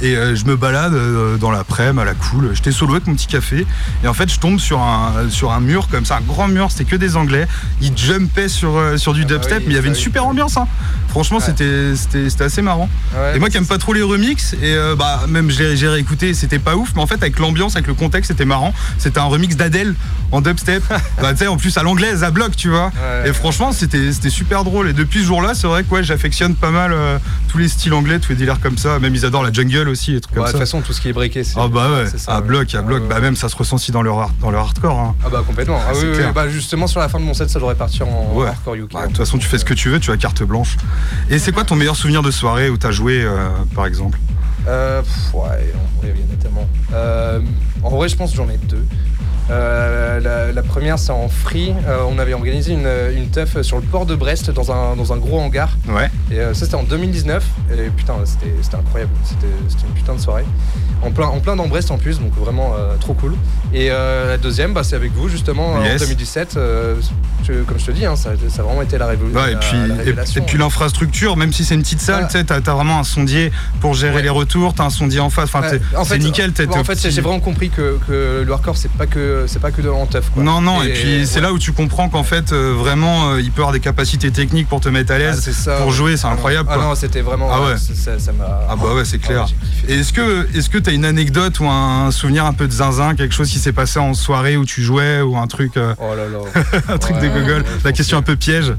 [0.02, 2.52] Et euh, je me balade euh, dans l'après-midi à la cool.
[2.54, 3.66] J'étais solo avec mon petit café.
[4.04, 6.72] Et en fait, je tombe sur un, sur un mur comme ça, un grand mur.
[6.72, 7.48] C'était que des Anglais.
[7.82, 9.58] Ils jumpaient sur, euh, sur du Ah bah dubstep.
[9.60, 10.58] oui, mais il y avait bah une super ambiance.
[10.58, 10.68] hein.
[11.10, 11.94] Franchement, Ouais.
[11.96, 12.90] c'était assez marrant.
[13.16, 16.60] Ouais, et moi qui aime pas trop les remixes, et bah même j'ai réécouté, c'était
[16.60, 18.72] pas ouf, mais en fait avec l'ambiance, avec le contexte, c'était marrant.
[19.00, 19.96] C'était un remix d'Adèle
[20.32, 20.84] en dubstep.
[21.22, 22.88] bah tu sais, en plus à l'anglaise, à bloc, tu vois.
[23.24, 23.30] Ouais.
[23.30, 24.90] et franchement, c'était c'était super drôle.
[24.90, 26.94] Et depuis ce jour-là, c'est vrai que ouais, j'affectionne pas mal
[27.48, 29.00] tous les styles anglais, tous les délires comme ça.
[29.00, 31.02] Même ils adorent la jungle aussi, et trucs Bah, comme de toute façon, tout ce
[31.02, 31.60] qui est breaké, c'est.
[31.60, 32.48] Ah bah ouais, ça, à ouais.
[32.48, 34.98] bloc, à bloc, bah même ça se ressent aussi dans leur, dans leur hardcore.
[35.00, 35.16] hein.
[35.26, 35.80] Ah bah complètement.
[35.88, 36.08] Ah, oui.
[36.34, 38.48] Bah, justement sur la fin de mon set, ça devrait partir en Ouais.
[38.48, 38.94] hardcore UK.
[38.94, 40.78] Bah, de toute façon, tu fais ce que tu veux, tu as carte blanche.
[41.30, 44.18] Et c'est quoi ton meilleur souvenir de soirée où t'as joué, euh, par exemple?
[44.68, 46.68] Euh, pff, ouais, en vrai, il y en a tellement.
[46.94, 47.40] Euh,
[47.84, 48.86] en vrai, je pense que j'en ai deux.
[49.50, 51.74] Euh, la, la première, c'est en free.
[51.88, 55.14] Euh, on avait organisé une, une teuf sur le port de Brest dans un, dans
[55.14, 55.70] un gros hangar.
[55.88, 56.10] Ouais.
[56.32, 57.44] Et euh, ça, c'était en 2019.
[57.72, 59.12] Et putain, c'était incroyable.
[59.24, 59.48] C'était
[59.88, 60.46] une putain de soirée.
[61.04, 63.36] En plein, en plein dans Brest en plus, donc vraiment trop cool.
[63.74, 66.02] Et la deuxième, bah, c'est avec vous justement en Yes.
[66.02, 66.56] 2017.
[66.58, 66.96] euh,
[67.48, 69.56] je- comme je te dis, hein, ça, ça a vraiment été la, révo- Ouais, et
[69.58, 70.42] puis, la et, révélation.
[70.42, 72.28] et puis l'infrastructure, même si c'est une petite salle, Voilà.
[72.30, 74.22] tu sais, t'as t'as vraiment un sondier pour gérer Ouais.
[74.24, 75.46] les retours, t'as un sondier en face.
[75.54, 75.62] Enfin,
[75.96, 76.52] en c'est nickel.
[76.76, 79.82] en fait, j'ai vraiment compris que, que le hardcore, c'est pas que c'est pas que
[79.82, 79.90] de.
[79.90, 80.44] Quoi.
[80.44, 81.42] Non, non, et, puis c'est ouais.
[81.42, 84.68] là où tu comprends qu'en fait, euh, vraiment, euh, il peut avoir des capacités techniques
[84.68, 85.52] pour te mettre à Ah, l'aise.
[85.52, 86.84] ça, pour jouer, c'est Ah incroyable, Ah quoi.
[86.86, 87.50] non, c'était vraiment.
[87.52, 87.76] Ah ouais.
[87.78, 88.62] Ça ça m'a.
[88.70, 89.46] Ah bah ouais, c'est clair.
[89.46, 89.94] kiffé.
[89.94, 93.16] Et est-ce que est-ce que t'as une anecdote ou un souvenir un peu de zinzin,
[93.16, 96.14] quelque chose qui s'est passé en soirée où tu jouais ou un truc, euh, Oh
[96.16, 96.72] là là.
[96.94, 98.70] un truc Ouais, de gogol ouais, La question un peu piège.
[98.70, 98.76] Ouais,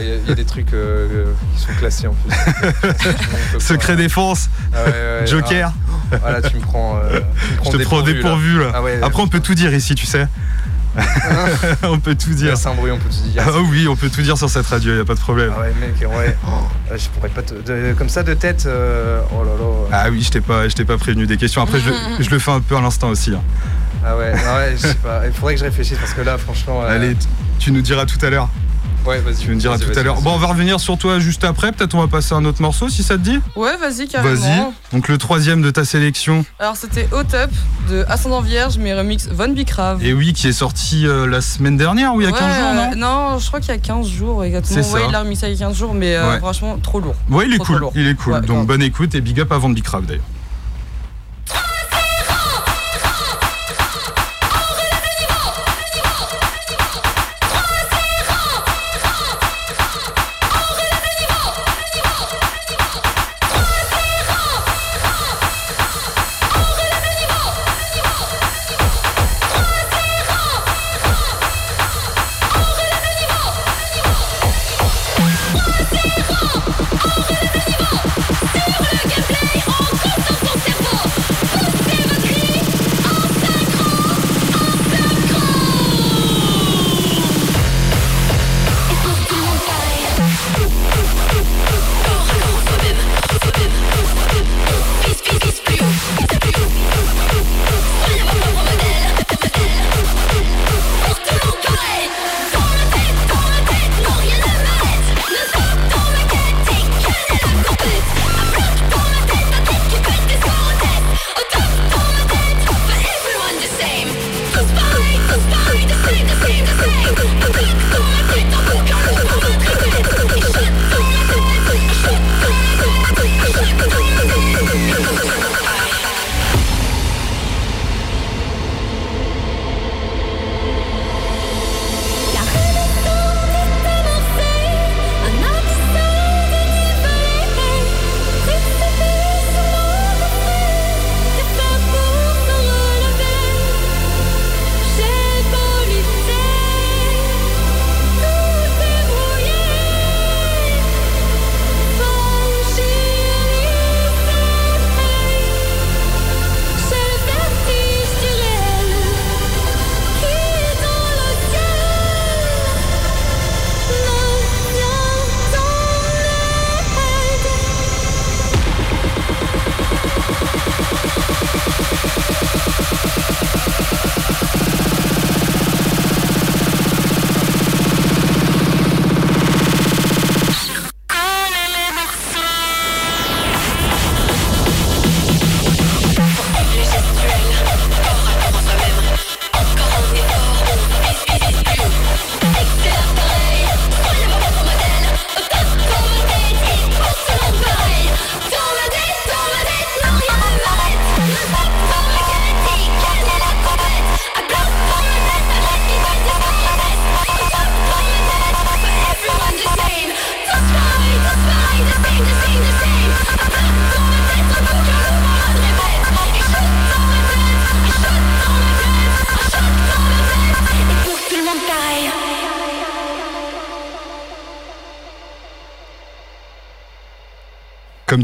[0.00, 1.24] il y a- il y, a des trucs euh, euh,
[1.56, 3.58] qui sont classés en plus.
[3.58, 5.72] Secret défense, Ah Joker.
[6.12, 6.98] Ah, voilà, tu me prends.
[7.04, 7.20] euh,
[7.62, 8.12] tu me Je te prends là.
[8.12, 8.72] dépourvu là.
[8.74, 10.26] Ah ouais, Après, on peut tout dire ici, tu sais.
[11.84, 12.56] on peut tout dire.
[12.56, 13.42] C'est un bruit, on peut te dire.
[13.46, 15.52] Ah oui, on peut tout dire sur cette radio, y a pas de problème.
[15.56, 16.36] Ah ouais, mec, ouais.
[16.46, 16.50] Oh,
[16.96, 17.54] je pourrais pas te.
[17.54, 18.64] de- comme ça de tête.
[18.66, 19.88] euh, oh là là.
[19.92, 21.62] Ah oui, je t'ai pas, je t'ai pas prévenu des questions.
[21.62, 21.90] Après, je,
[22.22, 23.32] je le fais un peu à l'instant aussi.
[23.34, 23.42] hein.
[24.04, 25.22] Ah ouais, ah ouais, je sais pas.
[25.26, 26.82] Il faudrait que je réfléchisse parce que là, franchement.
[26.82, 27.16] euh, Allez,
[27.58, 28.48] tu nous diras tout à l'heure.
[29.06, 29.36] Ouais, vas-y.
[29.36, 30.20] Tu nous diras tout à l'heure.
[30.20, 31.72] Bon, on va revenir sur toi juste après.
[31.72, 33.38] Peut-être on va passer à un autre morceau si ça te dit.
[33.56, 34.34] Ouais, vas-y, carrément.
[34.40, 34.62] Vas-y.
[34.92, 36.44] Donc le troisième de ta sélection.
[36.58, 37.50] Alors, c'était Hot Up
[37.90, 40.04] de Ascendant Vierge, mais remix Von Bicrave.
[40.04, 42.74] Et oui, qui est sorti euh, la semaine dernière ou il y a 15 jours,
[42.74, 42.90] non
[43.32, 44.82] Non, je crois qu'il y a 15 jours exactement.
[44.82, 45.06] C'est Ouais, ça.
[45.08, 46.38] il l'a remixé il y a 15 jours, mais euh, Ouais.
[46.38, 47.14] franchement, trop lourd.
[47.30, 47.86] Ouais, il est Trop, cool.
[47.94, 48.34] Il est cool.
[48.34, 48.66] Ouais, Donc grave.
[48.66, 50.24] bonne écoute et big up à Van Bicraft d'ailleurs.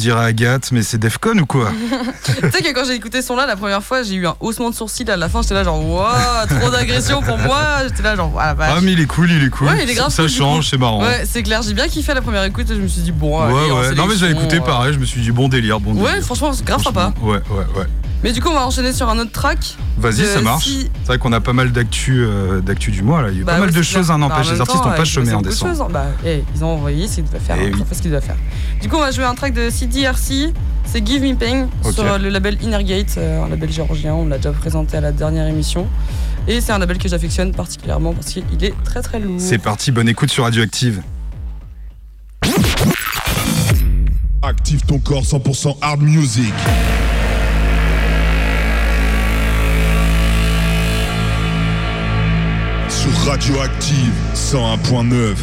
[0.06, 1.72] Dirait Agathe, mais c'est Defcon ou quoi
[2.24, 4.70] tu sais que quand j'ai écouté ce son-là, la première fois, j'ai eu un haussement
[4.70, 5.42] de sourcil à la fin.
[5.42, 7.58] J'étais là, genre, waouh, trop d'agression pour moi.
[7.88, 9.66] J'étais là, genre, voilà, Ah mais il est cool, il est cool.
[9.66, 11.02] Ouais, il est grave ça change, c'est marrant.
[11.02, 13.40] Ouais, c'est clair, j'ai bien kiffé la première écoute et je me suis dit, bon,
[13.40, 13.94] Ouais, allez, ouais.
[13.96, 16.10] Non mais j'avais sélection, écouté euh, pareil, je me suis dit bon délire, bon Ouais,
[16.12, 16.24] délire.
[16.24, 17.12] franchement, grave sympa.
[17.20, 17.86] Ouais, ouais, ouais.
[18.22, 19.58] Mais du coup, on va enchaîner sur un autre track.
[19.98, 20.64] Vas-y, de ça marche.
[20.64, 23.28] Si- C'est vrai qu'on a pas mal d'actu euh, d'actu du mois là.
[23.30, 24.48] Il y a eu Bah pas mal de choses, hein, Bah, n'empêche.
[24.48, 25.82] en Les artistes n'ont pas euh, chômé en décembre.
[25.84, 25.88] hein.
[25.90, 26.06] Bah,
[26.54, 27.56] ils ont envoyé ce qu'ils devaient faire.
[27.60, 27.70] Eh hein.
[27.72, 27.84] Ils ont oui.
[27.88, 28.36] fait ce qu'ils devaient faire.
[28.80, 30.52] Du coup, on va jouer un track de CDRC.
[30.84, 34.14] C'est Give Me Pain sur le label Innergate, euh, un label géorgien.
[34.14, 35.86] On l'a déjà présenté à la dernière émission.
[36.46, 39.40] Et c'est un label que j'affectionne particulièrement parce qu'il est très très lourd.
[39.40, 41.02] C'est parti, bonne écoute sur Radioactive.
[44.42, 46.54] Active ton corps 100% hard music.
[52.88, 55.34] Sur Radioactive 101.9.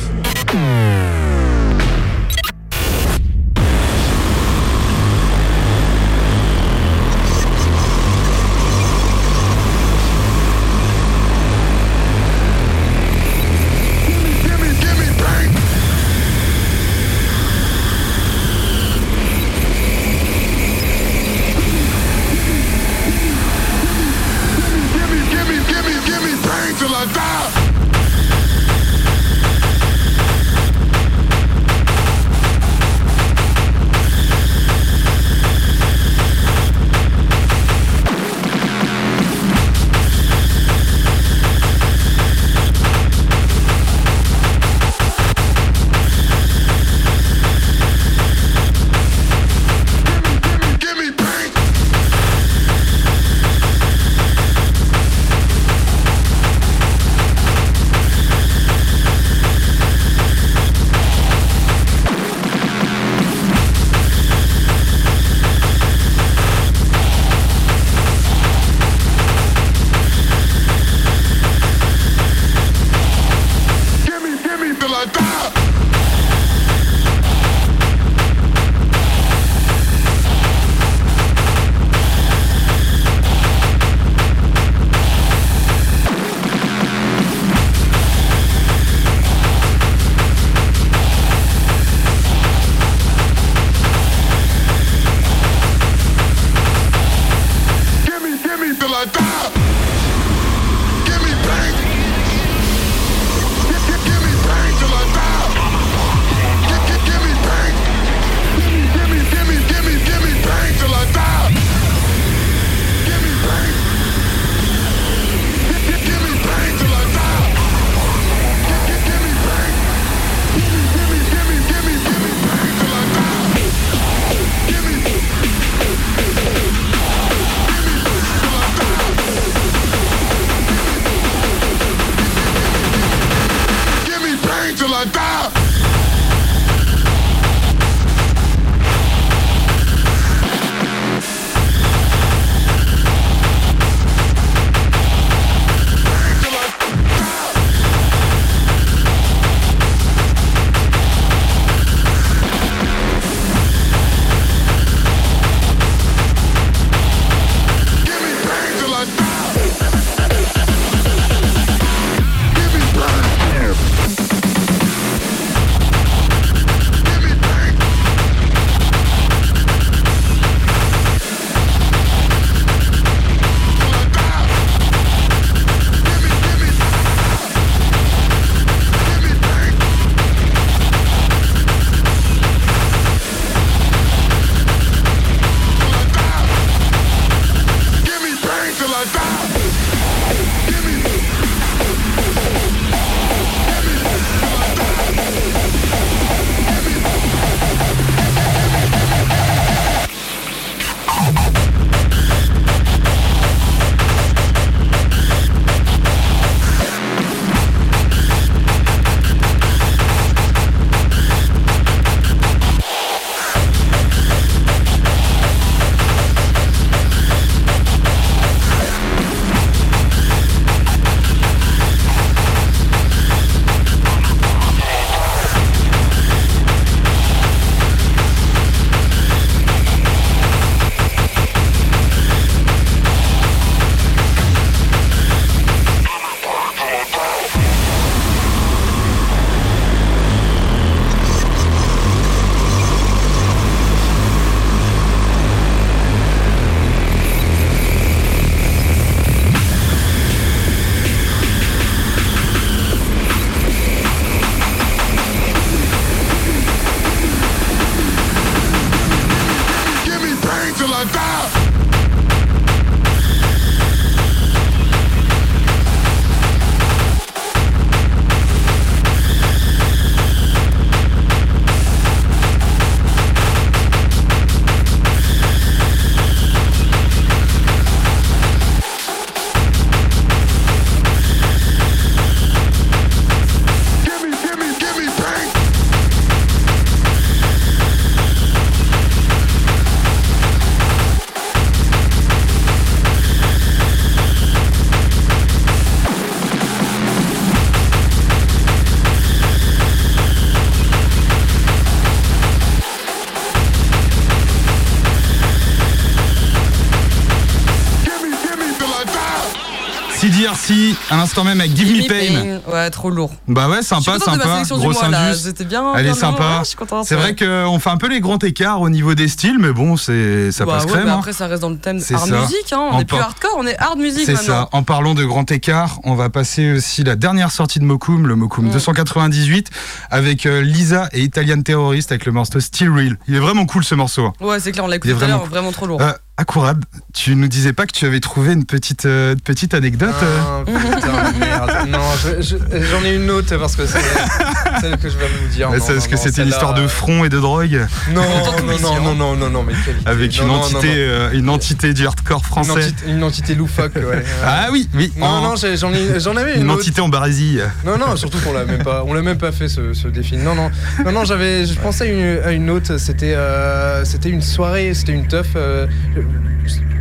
[311.34, 312.72] l'instant même avec Give Me Give Pain.
[312.72, 313.32] Ouais, trop lourd.
[313.48, 314.42] Bah ouais, sympa, sympa.
[314.44, 315.28] sélection du Gros mois là.
[315.28, 315.40] indus.
[315.44, 315.94] J'étais bien.
[315.96, 316.62] Elle est sympa.
[317.04, 319.98] C'est vrai qu'on fait un peu les grands écarts au niveau des styles, mais bon,
[319.98, 321.10] c'est ça Bah passe ouais, crème.
[321.10, 321.16] hein.
[321.18, 322.40] après, ça reste dans le thème C'est hard ça.
[322.42, 322.72] music.
[322.72, 322.90] Hein.
[322.94, 324.70] On est plus hardcore, on est hard music C'est ça.
[324.72, 328.36] En parlant de grand écart, on va passer aussi la dernière sortie de Mokum, le
[328.36, 328.72] Mokum Mm.
[328.72, 329.70] 298,
[330.10, 333.18] avec euh, Lisa et Italian Terrorist avec le morceau Still Real.
[333.28, 334.26] Il est vraiment cool ce morceau.
[334.28, 334.34] hein.
[334.40, 336.02] Ouais, c'est clair, on l'a écouté tout à vraiment l'heure, vraiment trop lourd.
[336.02, 336.84] Euh, Akourad,
[337.14, 341.32] tu nous disais pas que tu avais trouvé une petite, euh, petite anecdote Ah, putain,
[341.40, 341.72] merde.
[341.90, 343.28] Non, je- je- j'en ai une
[343.60, 344.00] parce que c'est
[344.82, 345.70] celle que je vais vous dire.
[345.72, 349.36] Non, que c'était une histoire de front et de drogue Non, non, non, non, non,
[349.36, 350.10] non, non, mais quelle idée.
[350.10, 350.90] avec une entité, non, non.
[350.98, 352.72] euh, une entité du hardcore Une français.
[352.72, 354.24] entité, une entité loufoque, ouais.
[354.46, 355.12] Ah oui, oui.
[355.18, 356.82] Non, non, j'ai- j'en ai- j'en avais une, une autre.
[356.82, 357.60] entité en barésie.
[357.86, 360.38] Non, non, surtout qu'on l'a même pas, on l'a même pas fait ce, ce défi.
[360.38, 360.70] Non, non,
[361.06, 362.98] non, non, j'avais, je pensais à une, à une autre.
[362.98, 365.48] C'était, euh, c'était une soirée, c'était une teuf.
[365.56, 365.88] euh,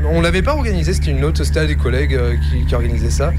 [0.04, 1.44] on l'avait pas organisé, c'était une autre.
[1.44, 3.32] C'était à des collègues euh, qui, qui organisaient ça.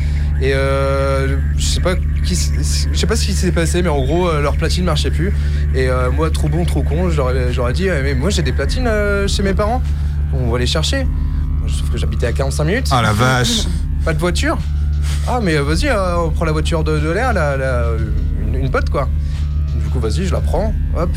[0.44, 4.04] Et euh, je sais pas, qui, je sais pas ce qui s'est passé, mais en
[4.04, 5.32] gros, euh, leur platine marchait plus.
[5.74, 8.88] Et euh, moi, trop bon, trop con, j'aurais, dit, eh, mais moi j'ai des platines
[8.88, 9.82] euh, chez mes parents.
[10.34, 11.08] On va les chercher.
[11.68, 12.88] Sauf que j'habitais à 45 minutes.
[12.91, 13.68] Ah la vache.
[14.04, 14.58] Pas de voiture
[15.30, 17.86] Ah mais vas-y, on prend la voiture de, de l'air, la, la-
[18.46, 19.08] une, une pote quoi.
[19.82, 21.10] Du coup vas-y, je la prends, hop.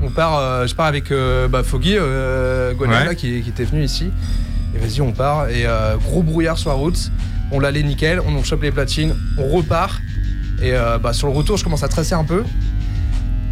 [0.00, 3.16] On part, euh, je pars avec euh, bah, Foggy, euh, Ouais.
[3.16, 4.12] qui, qui était venu ici.
[4.76, 5.48] Et vas-y, on part.
[5.48, 5.66] Et
[6.04, 7.10] gros brouillard sur la route.
[7.50, 10.00] On l'allait nickel, on chope les platines, on repart.
[10.60, 12.44] Et euh, bah, sur le retour, je commence à tracer un peu.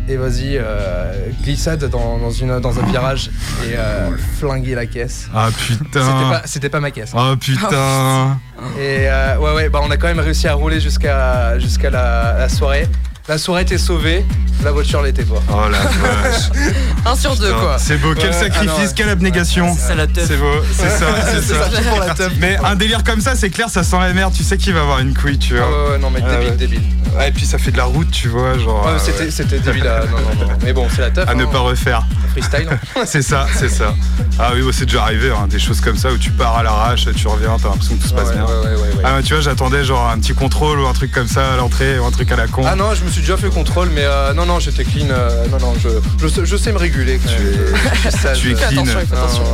[0.09, 3.28] Et vas-y, euh, glissade dans, dans une, dans un virage
[3.64, 5.28] et euh, flinguer la caisse.
[5.34, 6.42] Ah putain.
[6.44, 7.11] c'était pas ma caisse.
[7.12, 8.38] Oh putain.
[8.78, 12.36] Et euh, ouais, ouais, bah on a quand même réussi à rouler jusqu'à jusqu'à la,
[12.38, 12.86] la soirée.
[13.29, 14.24] La soirée était sauvée,
[14.62, 15.43] la voiture l'était pas.
[15.53, 16.51] Oh la vache.
[17.05, 17.77] Un sur deux, Putain, quoi.
[17.79, 18.93] C'est beau, quel Ouais, sacrifice, ah non, ouais.
[18.95, 19.74] quelle abnégation.
[19.77, 20.27] C'est ça la teuf.
[20.29, 21.70] C'est beau, c'est ça, c'est ça.
[21.70, 22.33] ça, pour la teuf.
[22.39, 24.33] Mais un délire comme ça, c'est clair, ça sent la merde.
[24.33, 25.85] Tu sais qu'il va avoir une couille, tu Ah vois.
[25.87, 26.57] ouais, ouais, non mais Ah débile, ouais.
[26.57, 26.83] débile.
[27.16, 28.85] Ouais, et puis ça fait de la route, tu vois, genre.
[28.87, 29.31] Ouais, euh, c'était, ouais.
[29.33, 29.87] c'était débile.
[29.89, 30.53] à- Non, non, non.
[30.62, 31.29] Mais bon, c'est la teuf.
[31.29, 31.49] À ne hein.
[31.51, 32.05] pas refaire.
[32.33, 32.68] Freestyle.
[32.70, 33.03] hein.
[33.07, 33.95] C'est ça, c'est ça.
[34.39, 37.07] Ah oui, c'est déjà arrivé, hein, des choses comme ça où tu pars à l'arrache,
[37.16, 38.45] tu reviens, t'as l'impression que tout se passe ouais, bien.
[38.45, 39.03] ouais, ouais, ouais, ouais.
[39.05, 41.57] Ah, mais tu vois, j'attendais genre un petit contrôle ou un truc comme ça à
[41.57, 42.62] l'entrée, ou un truc à la con.
[42.66, 45.07] Ah non, je me suis déjà fait contrôle, mais euh, non, non, j'étais clean.
[45.11, 45.89] euh, non, non, je,
[46.21, 47.19] je, sais- je sais me réguler.
[47.23, 47.53] quand Tu même.
[47.53, 48.39] es- Je- sage.
[48.41, 48.83] tu es Fais clean.
[48.83, 49.45] attention, attention.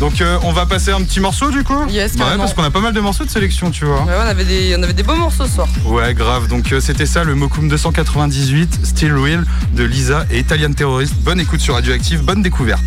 [0.00, 2.70] Donc euh, on va passer un petit morceau du coup Yes, Ouais, parce qu'on a
[2.70, 4.02] pas mal de morceaux de sélection, tu vois.
[4.02, 5.68] Ouais, on, avait des, on avait des beaux morceaux ce soir.
[5.84, 6.48] Ouais, grave.
[6.48, 9.44] Donc euh, c'était ça le Mokum 298, Still Real
[9.74, 11.14] de Lisa et Italian Terrorist.
[11.16, 12.84] Bonne écoute sur Radioactive, bonne découverte.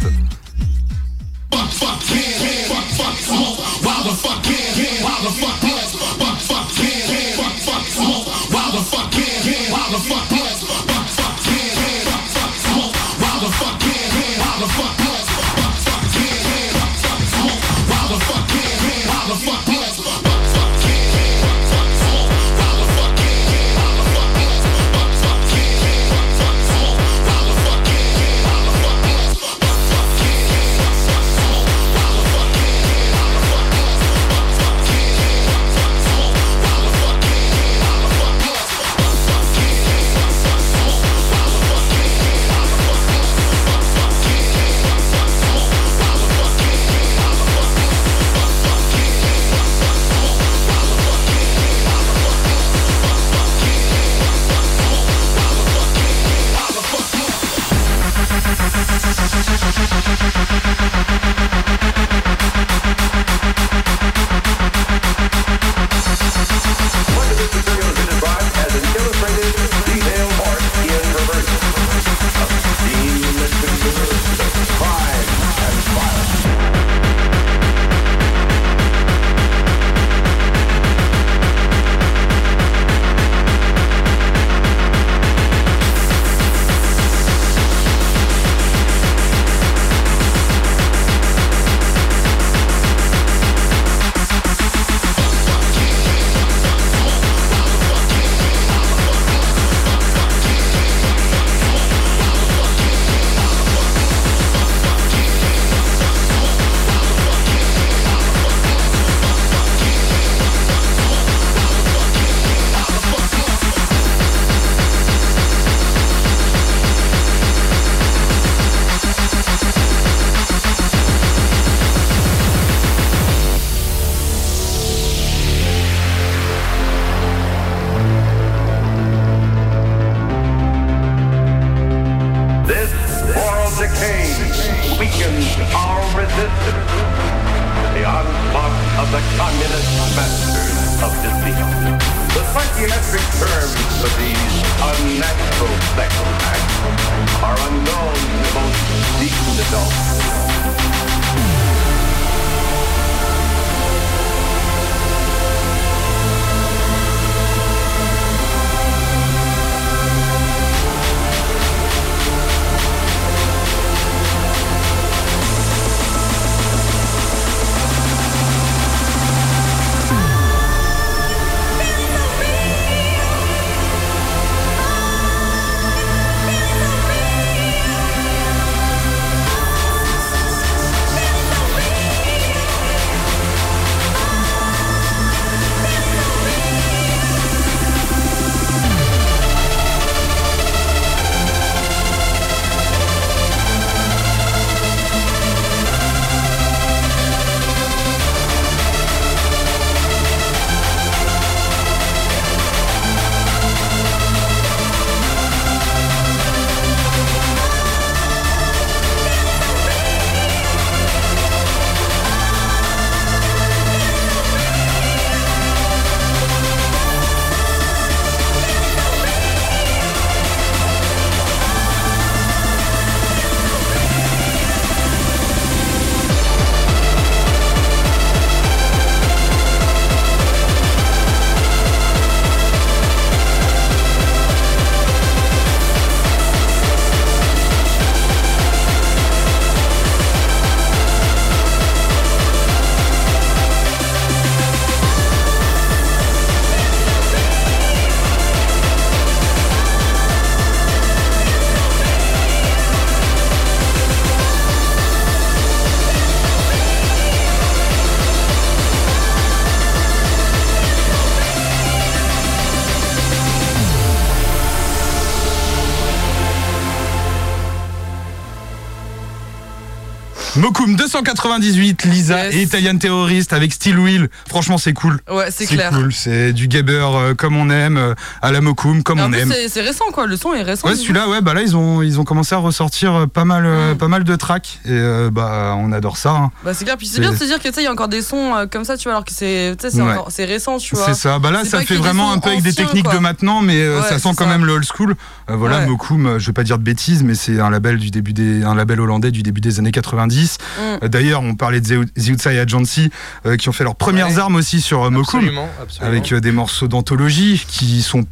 [271.60, 272.56] 298, Lisa Yes.
[272.56, 274.30] et Italian Terrorist avec Steel Wheel.
[274.48, 275.20] Franchement, c'est cool.
[275.30, 275.92] Ouais, c'est clair.
[275.92, 276.14] cool.
[276.14, 279.52] C'est du Gabber euh, comme on aime, euh, à la Mokum comme en on aime.
[279.68, 280.88] c'est- récent quoi, le son est récent.
[280.88, 283.64] Ouais, celui-là, ouais, bah là, ils ont, ils ont commencé à ressortir euh, pas mal,
[283.94, 283.98] Mm.
[283.98, 286.32] pas mal de tracks et euh, bah, on adore ça.
[286.32, 286.52] hein.
[286.64, 287.92] Bah c'est clair, puis c'est bien de se dire que tu sais, il y a
[287.92, 290.46] encore des sons comme ça, tu vois, alors que c'est Ouais.
[290.46, 291.06] récent, tu vois.
[291.06, 291.40] C'est ça.
[291.40, 293.16] Bah là, ça fait vraiment un peu avec des techniques quoi.
[293.16, 294.46] de maintenant, mais Ouais, ça sent quand ça.
[294.46, 295.16] même le old school.
[295.48, 298.64] Voilà, euh, je vais pas dire de bêtises, mais c'est un label du début des,
[298.64, 300.58] un label hollandais du début des années 90.
[300.80, 301.08] Mm.
[301.42, 303.10] On parlait de The Outside Agency,
[303.46, 304.40] euh, qui ont fait leurs premières Ouais.
[304.40, 306.12] armes aussi sur euh, Mokum, Absolument, absolument.
[306.12, 308.24] avec euh, des morceaux d'anthologie qui sont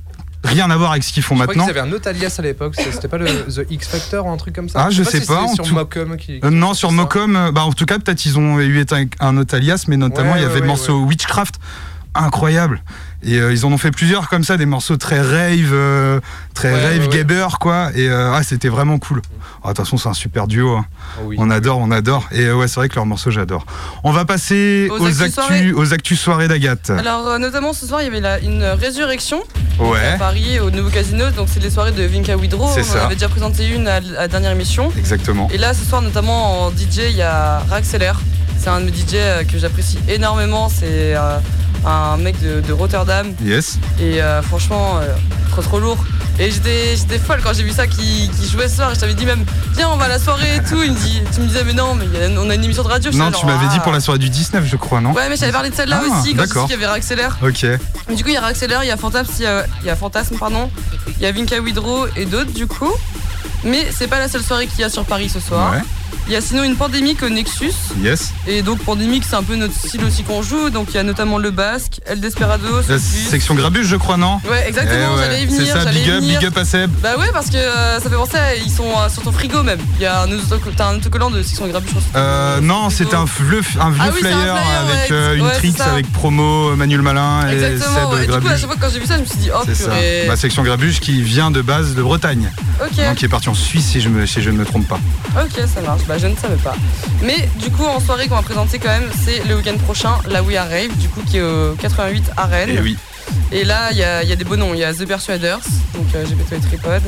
[0.43, 1.65] rien à voir avec ce qu'ils font Je crois maintenant.
[1.67, 4.37] qu'ils avaient un autre alias à l'époque, c'était pas le The X Factor ou un
[4.37, 6.39] truc comme ça Ah, je sais pas, en sur tout- Mokum qui.
[6.43, 6.91] Euh, non, sur.
[6.91, 10.31] Mocom, bah en tout cas, peut-être ils ont eu un, un autre alias, mais notamment
[10.33, 11.55] Ouais, il y ouais, avait le ouais, morceau Witchcraft,
[12.15, 12.81] incroyable.
[13.21, 16.19] Et euh, ils en ont fait plusieurs comme ça, des morceaux très rave, euh,
[16.53, 17.17] très Ouais, rave ouais, ouais.
[17.17, 17.89] gabber, quoi.
[17.93, 19.21] Et euh, ah, c'était vraiment cool.
[19.61, 20.77] Ah, De toute façon, c'est un super duo.
[20.77, 20.85] hein.
[21.19, 21.35] Oh oui.
[21.37, 22.27] On adore, on adore.
[22.31, 23.65] Et euh, ouais, c'est vrai que leurs morceaux, j'adore.
[24.05, 25.71] On va passer Aux aux, actus actus, soirées.
[25.73, 26.91] aux actus soirées d'Agathe.
[26.91, 29.43] Alors euh, notamment ce soir il y avait la- une résurrection
[29.79, 32.69] à Paris au nouveau casino, donc c'est les soirées de Vinka Widrow.
[32.73, 33.05] C'est On ça.
[33.05, 34.91] avait déjà présenté une à, la dernière émission.
[34.97, 35.49] exactement.
[35.51, 38.13] Et là ce soir notamment en DJ il y a Raxeler.
[38.57, 40.67] C'est un de mes DJ que j'apprécie énormément.
[40.69, 41.37] C'est euh,
[41.85, 43.77] un mec de, de Rotterdam Yes.
[43.99, 45.13] et euh, franchement euh,
[45.51, 45.97] trop trop lourd.
[46.41, 48.95] Et j'étais folle quand j'ai vu ça qui, qui jouait ce soir.
[48.95, 50.81] Je t'avais dit même viens on va à la soirée et tout.
[50.81, 52.63] Il me dit, tu me disais mais non mais il y a- on a une
[52.63, 53.11] émission de radio.
[53.11, 53.81] Non, tu m'avais dit ah.
[53.81, 55.11] pour la soirée du 19, je crois, non?
[55.11, 57.27] Ouais mais j'avais parlé de celle-là Ah, aussi quand j'ai dit qu'il y avait Raxeler.
[57.43, 57.65] Ok.
[58.07, 59.87] Mais du coup, il y a Raxeler, il y a Fantasme, il y a, il
[59.87, 60.69] y a Fantasme, pardon,
[61.17, 62.91] il y a Vinka Widrow et d'autres du coup.
[63.65, 65.73] Mais c'est pas la seule soirée qu'il y a sur Paris ce soir.
[65.73, 65.81] Ouais.
[66.27, 67.73] Il y a sinon une pandémique au Nexus.
[68.03, 68.33] Yes.
[68.47, 70.69] Et donc pandémique, c'est un peu notre style aussi qu'on joue.
[70.69, 74.39] Donc il y a notamment le Basque, El Desperado, La section Grabuge, je crois, non
[74.49, 75.61] Ouais, exactement, Eh ouais, j'allais y venir.
[75.65, 76.91] C'est ça, big up, big up à Seb.
[77.01, 78.55] Bah ouais, parce que euh, ça fait penser à.
[78.55, 79.79] Ils sont euh, sur ton frigo même.
[79.97, 80.27] Il y a un,
[80.75, 81.91] t'as un autocollant de section Grabuge.
[82.15, 85.35] Euh, non, c'était un vieux, un vieux Ah oui, c'est un flyer, avec ouais, euh,
[85.37, 88.27] une trix avec promo, Manuel Malin et Exactement, Seb ouais.
[88.27, 89.75] Du coup, à chaque fois quand j'ai vu ça, je me suis dit, oh C'est
[89.75, 89.85] ça.
[89.85, 90.25] purée.
[90.27, 92.51] Ma section Grabuge qui vient de base de Bretagne.
[92.81, 92.95] ok.
[93.07, 94.99] Donc qui est parti en Suisse si je, me, si je ne me trompe pas.
[95.35, 95.98] Ok, ça marche.
[96.07, 96.73] Bah, je ne savais pas.
[97.21, 100.41] Mais du coup, en soirée qu'on va présenter quand même, c'est le week-end prochain, la
[100.41, 102.69] We Are Rave, du coup, qui est au 88 à Rennes.
[102.69, 102.97] Et oui.
[103.51, 104.73] Et là, il y, y a des beaux noms.
[104.73, 105.59] Il y a The Persuaders,
[105.93, 107.01] donc euh, GPTO et Tripod.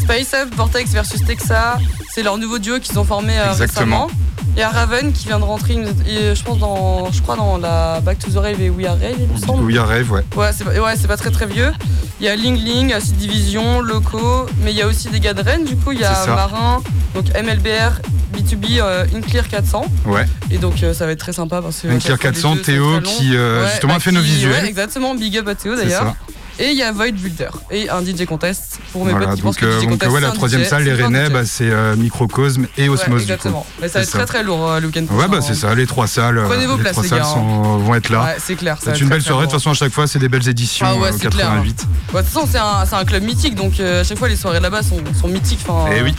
[0.00, 1.78] Space Up, Vortex versus Texa.
[2.12, 4.06] C'est leur nouveau duo qu'ils ont formé euh, Exactement.
[4.06, 4.10] récemment.
[4.56, 7.58] Il y a Raven qui vient de rentrer, et, je pense, dans, je crois, dans
[7.58, 9.62] la Back to the Rave et We Are Rave, il me semble.
[9.62, 10.24] Oui, rêve, ouais.
[10.34, 11.72] Ouais, c'est pas, ouais, c'est pas très très vieux.
[12.20, 15.34] Il y a Ling Ling, Acid Division, Loco, mais il y a aussi des gars
[15.34, 16.26] de Rennes, du coup, il y a.
[16.26, 16.82] Marin,
[17.14, 18.00] donc MLBR
[18.38, 19.84] B2B euh, Unclear 400.
[20.06, 20.26] Ouais.
[20.50, 21.88] Et donc euh, ça va être très sympa parce que.
[22.00, 24.62] Fois, 400, les deux sont Théo qui, euh, justement, a fait nos visuels.
[24.62, 26.14] Ouais, exactement, big up à Théo d'ailleurs.
[26.60, 29.42] Et il y a Void Builder et un DJ Contest pour mes Voilà, potes qui
[29.42, 31.70] pensent donc, que euh, DJ donc, Contest ouais, la troisième salle, les Rennais, bah, c'est
[31.96, 33.60] Microcosme et du exactement.
[33.60, 33.66] coup.
[33.80, 35.54] Mais ça va être très très lourd le week-end Ouais, bah c'est hein.
[35.54, 37.34] ça, les trois salles, Prenez vos les places, trois les salles gars, hein.
[37.34, 38.34] sont- vont être là.
[38.44, 38.76] C'est clair.
[38.82, 40.96] C'est une belle soirée, de toute façon à chaque fois c'est des belles éditions Ah
[40.96, 41.46] ouais, c'est clair.
[41.46, 41.86] 88.
[42.12, 42.48] Ouais, de toute façon,
[42.90, 45.60] c'est un, club mythique, donc à chaque fois les soirées là-bas sont, sont mythiques.
[45.68, 46.12] Enfin, Eh oui.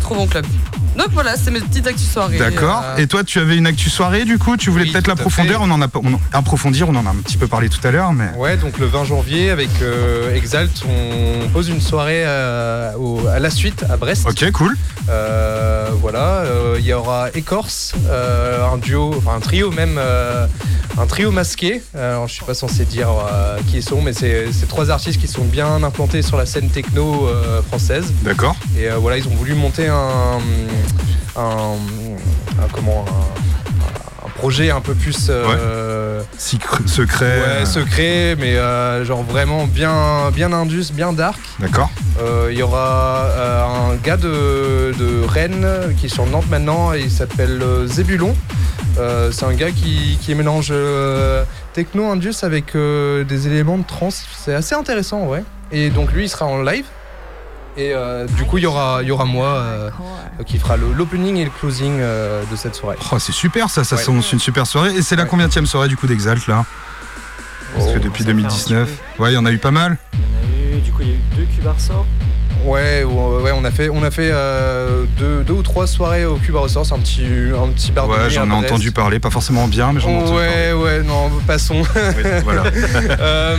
[0.00, 0.44] Trop bon club.
[0.98, 2.38] Donc voilà, c'est mes petites actus soirées.
[2.38, 2.82] D'accord.
[2.84, 5.60] Euh, Et toi, tu avais une actu soirée, du coup, tu voulais Oui, peut-être l'approfondir.
[5.62, 7.90] On en a pas, on, approfondir, on en a un petit peu parlé tout à
[7.92, 12.92] l'heure, mais Ouais, donc le 20 janvier avec euh, Exalt, on pose une soirée euh,
[12.98, 14.26] au- à la suite à Brest.
[14.28, 14.76] ok, cool.
[15.08, 20.46] Euh, voilà, euh, il y aura Écorce, euh, un duo, enfin un trio même, euh,
[21.00, 21.80] un trio masqué.
[21.94, 25.20] Alors, je suis pas censé dire euh, qui ils sont, mais c'est c'est trois artistes
[25.20, 28.12] qui sont bien implantés sur la scène techno euh, française.
[28.22, 28.56] D'accord.
[28.78, 30.38] Et euh, voilà, ils ont voulu monter un,
[31.36, 31.74] un,
[32.62, 37.40] un- comment un, un projet un peu plus euh, Secret, secret.
[37.60, 41.38] ouais, secret, mais euh, genre vraiment bien, bien indus, bien dark.
[41.58, 41.90] D'accord.
[42.20, 45.66] Euh, Il y aura euh, un gars de, de Rennes
[45.98, 48.34] qui est sur Nantes maintenant, et il s'appelle euh, Zébulon.
[48.98, 53.84] Euh, c'est un gars qui, qui mélange euh, techno indus avec euh, des éléments de
[53.86, 54.24] trance.
[54.44, 55.44] C'est assez intéressant, ouais.
[55.70, 56.84] Et donc lui, il sera en live.
[57.78, 59.90] Et euh, du coup, il y aura, il y aura moi euh,
[60.44, 62.96] qui fera l'opening et le closing euh, de cette soirée.
[63.12, 64.02] Oh, c'est super, ça, ça Ouais.
[64.32, 64.96] une super soirée.
[64.96, 65.28] Et c'est la Ouais.
[65.28, 66.64] combienième soirée du coup d'Exalt là?
[67.74, 69.52] Parce que Oh, depuis ça va faire un 2019, petit ouais, il y en a
[69.52, 69.96] eu pas mal.
[70.14, 72.04] Il y en a eu, du coup, il y a eu deux cubes à ressort.
[72.68, 76.24] Ouais, ouais, ouais, on a fait, on a fait euh, deux, deux ou trois soirées
[76.24, 76.84] au Cube à ressort.
[76.86, 79.92] C'est un petit, un petit bar de Ouais, j'en ai entendu parler, pas forcément bien,
[79.92, 81.82] mais j'en ai entendu Ouais, ouais, non, passons.
[82.44, 82.64] voilà.
[83.20, 83.56] Euh,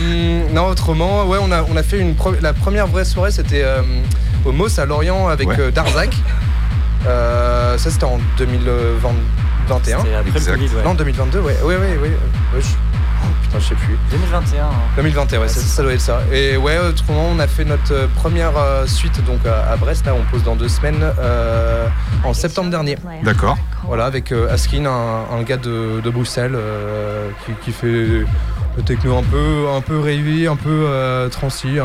[0.52, 3.82] non, autrement, ouais, on a, on a fait une la première vraie soirée, c'était euh,
[4.44, 5.56] au Moss à Lorient avec Ouais.
[5.58, 6.14] euh, Darzac.
[7.06, 9.78] Euh, ça, c'était en 2021.
[9.82, 10.52] C'était après Exact.
[10.52, 10.84] le Covid, ouais.
[10.84, 11.96] Non, 2022, ouais, ouais, ouais, ouais.
[11.98, 12.66] ouais, je-
[13.50, 13.96] putain, je sais plus.
[14.10, 14.64] 2021.
[14.64, 14.70] hein.
[14.96, 16.20] 2021, ouais, Ouais, ça, doit être ça.
[16.32, 20.06] Et ouais, autrement, on a fait notre euh, première euh, suite donc à, à Brest.
[20.06, 21.86] Là, on pose dans deux semaines euh,
[22.24, 22.96] en septembre dernier.
[23.24, 23.58] D'accord.
[23.84, 28.82] Voilà, avec euh, Askin, un, un gars de, de Bruxelles euh, qui, qui fait le
[28.84, 31.78] techno un peu, un peu rêvé, un peu euh, transi.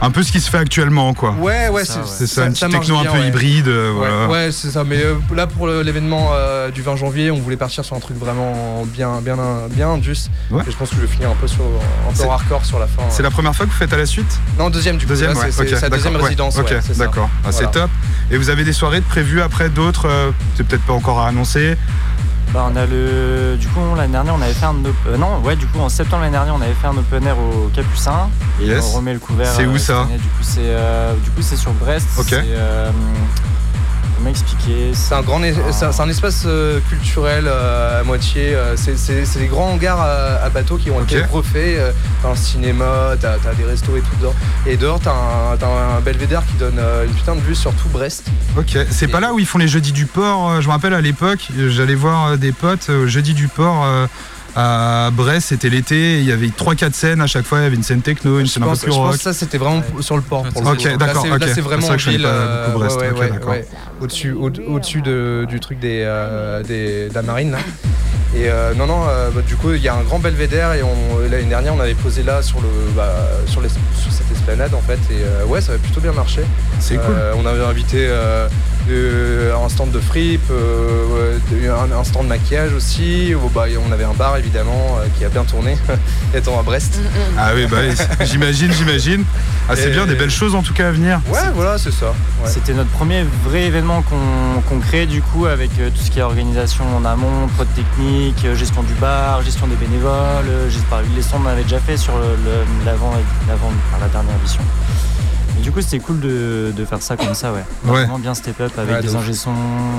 [0.00, 1.30] Un peu ce qui se fait actuellement, quoi.
[1.40, 2.06] Ouais, ouais, C'est ça, ouais.
[2.06, 3.28] C'est ça, une petite techno un peu ouais.
[3.28, 3.66] hybride.
[3.68, 4.28] euh, Ouais, voilà.
[4.28, 4.84] ouais, c'est ça.
[4.84, 8.18] Mais euh, là, pour l'événement euh, du 20 janvier, on voulait partir sur un truc
[8.18, 9.36] vraiment bien, bien,
[9.70, 10.28] bien indus.
[10.52, 12.86] Et je pense que je vais finir un peu sur un peu hardcore sur la
[12.86, 13.02] fin.
[13.08, 14.38] C'est la première fois que vous faites à la suite?
[14.58, 15.10] Non, deuxième du coup.
[15.10, 16.58] Deuxième, c'est ok, c'est sa deuxième résidence.
[16.58, 17.30] Ok, d'accord.
[17.44, 17.56] Ah, Voilà.
[17.58, 17.90] C'est top.
[18.30, 21.28] Et vous avez des soirées de prévues après d'autres euh, C'est peut-être pas encore à
[21.28, 21.76] annoncer.
[22.54, 23.56] Bah, on a le.
[23.58, 24.70] Du coup, l'année dernière, on avait fait un.
[24.84, 27.26] op- euh, non, ouais, du coup, en septembre l'année dernière, on avait fait un open
[27.26, 28.28] air au Capucin.
[28.60, 28.84] Et Yes.
[28.92, 29.52] on remet le couvert.
[29.54, 30.16] C'est où, euh, ça année.
[30.16, 32.06] Du coup, c'est euh, du coup, c'est sur Brest.
[32.18, 32.32] Ok.
[34.16, 34.22] C'est.
[34.22, 35.72] comment expliquer C'est un grand, Ah.
[35.92, 38.54] c'est un, espace euh, culturel euh, à moitié.
[38.54, 41.56] euh, c'est- des grands hangars à, à bateaux qui ont été refaits.
[41.78, 41.92] euh,
[42.22, 44.34] T'as un cinéma, t'as as des restos et tout dehors.
[44.66, 47.72] Et dehors, t'as un, t'as un belvédère qui donne euh, une putain de vue sur
[47.74, 48.26] tout Brest.
[48.58, 48.78] Ok.
[48.90, 50.60] C'est pas là où ils font les jeudis du port.
[50.60, 53.84] Je me rappelle à l'époque, j'allais voir des potes euh, jeudi du port.
[54.56, 57.76] À Brest, c'était l'été, il y avait 3-4 scènes à chaque fois, il y avait
[57.76, 59.16] une scène techno, une Je scène un peu pense, plus je pense rock.
[59.16, 60.44] que ça, c'était vraiment sur le port.
[60.44, 60.84] Pour le Ok, coup.
[60.88, 61.48] Là, d'accord, c'est- Là, ok.
[61.54, 63.66] c'est vraiment ça que je connais ville, pas euh, ouais, ouais, ouais.
[64.00, 67.50] Au-dessus, au- au-dessus de- du truc des, euh, des- de la marine.
[67.52, 67.58] Là.
[68.34, 70.82] Et euh, non, non, euh, bah, du coup, il y a un grand belvédère et
[70.82, 73.12] on- l'année dernière, on avait posé là sur, le, bah,
[73.46, 74.98] sur, les- sur cette esplanade en fait.
[75.10, 76.40] Et euh, ouais, ça avait plutôt bien marché.
[76.80, 77.14] C'est cool.
[77.36, 78.08] On avait invité
[78.90, 83.32] euh, un stand de fripe, euh, un, un stand de maquillage aussi.
[83.34, 85.76] Oh, bah, on avait un bar évidemment euh, qui a bien tourné,
[86.34, 86.98] étant à Brest.
[87.38, 87.94] Ah oui, bah oui,
[88.26, 89.24] j'imagine, j'imagine.
[89.68, 91.20] Ah, c'est bien, des belles choses en tout cas à venir.
[91.30, 92.06] Ouais, voilà, c'est ça.
[92.42, 92.48] ouais.
[92.50, 96.18] C'était notre premier vrai événement qu'on qu'on crée du coup avec euh, tout ce qui
[96.18, 100.46] est organisation en amont, prod technique, gestion du bar, gestion des bénévoles.
[100.48, 100.68] euh,
[101.14, 103.12] les stands on avait déjà fait sur le- le- l'avant,
[104.00, 104.62] la dernière édition.
[105.58, 107.64] Et du coup c'était cool de, de faire ça comme ça ouais.
[107.84, 107.92] Ouais.
[108.04, 109.52] Vraiment bien step up avec Ouais, des ingé son,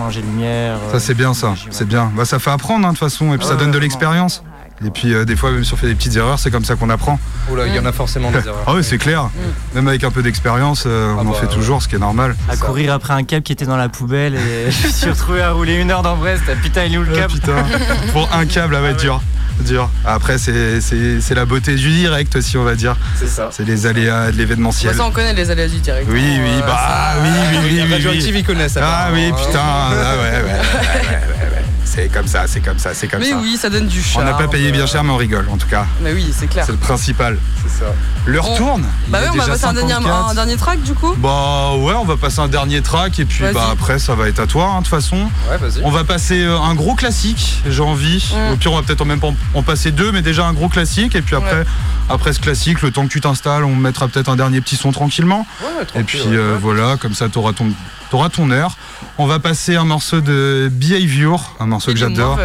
[0.07, 0.77] ingé lumière.
[0.91, 2.11] Ça euh, c'est bien ça, c'est bien.
[2.15, 4.43] Bah, ça fait apprendre hein, de toute façon, et puis ça Ouais, donne de l'expérience.
[4.85, 6.75] Et puis euh, des fois, même si on fait des petites erreurs, c'est comme ça
[6.75, 7.19] qu'on apprend.
[7.51, 8.63] Oula, il y en a forcément des erreurs.
[8.67, 9.29] Ah oui, c'est clair.
[9.73, 11.53] Même avec un peu d'expérience, euh, on Ah en bah, fait ouais.
[11.53, 12.35] toujours, ce qui est normal.
[12.47, 12.65] À ça.
[12.65, 15.51] courir après un câble qui était dans la poubelle et je me suis retrouvé à
[15.51, 16.43] rouler une heure dans Brest.
[16.47, 17.55] Ah, Putain il est où le Ah, câble putain,
[18.13, 19.19] pour un câble, ah ouais, dur.
[19.61, 19.89] Dur.
[20.05, 22.95] Après, c'est- c'est c'est la beauté du direct aussi, on va dire.
[23.15, 23.49] C'est ça.
[23.51, 24.93] C'est les aléas de l'événementiel.
[24.93, 26.07] ça, on connaît les aléas du direct.
[26.11, 28.81] Oui, oui, bah ça- oui, oui, oui, oui, Radioactive, ils connaissent ça.
[28.83, 31.56] Ah oui, putain, ah ouais, ouais, ouais, ouais, ouais, ouais.
[31.87, 33.37] C'est comme ça, c'est comme ça, c'est comme Mais ça.
[33.41, 34.25] oui, ça donne du On charme.
[34.25, 35.85] n'a pas payé bien cher, mais on rigole en tout cas.
[36.01, 36.65] Mais oui, c'est clair.
[36.65, 37.37] C'est le principal.
[37.63, 37.91] C'est ça.
[38.25, 38.85] L'heure On- tourne.
[39.07, 40.29] Bah ouais, on va passer un dernier, 54.
[40.29, 41.13] un dernier track du coup.
[41.17, 44.39] Bah ouais, on va passer un dernier track et puis bah après ça va être
[44.39, 45.29] à toi hein, de toute façon.
[45.49, 45.81] Ouais, vas-y.
[45.83, 48.31] On va passer euh, un gros classique, j'ai envie.
[48.33, 48.53] Mm.
[48.53, 50.69] Au pire, on va peut-être en même pas en- passer deux, mais déjà un gros
[50.69, 51.15] classique.
[51.15, 51.65] Et puis après, Ouais.
[52.09, 54.91] après ce classique, le temps que tu t'installes, on mettra peut-être un dernier petit son
[54.91, 55.47] tranquillement.
[55.61, 56.27] Ouais, Et puis ouais.
[56.35, 57.67] euh, voilà, comme ça, t'auras ton,
[58.09, 58.77] t'auras ton heure.
[59.17, 62.39] On va passer un morceau de Behavior, un morceau que j'adore.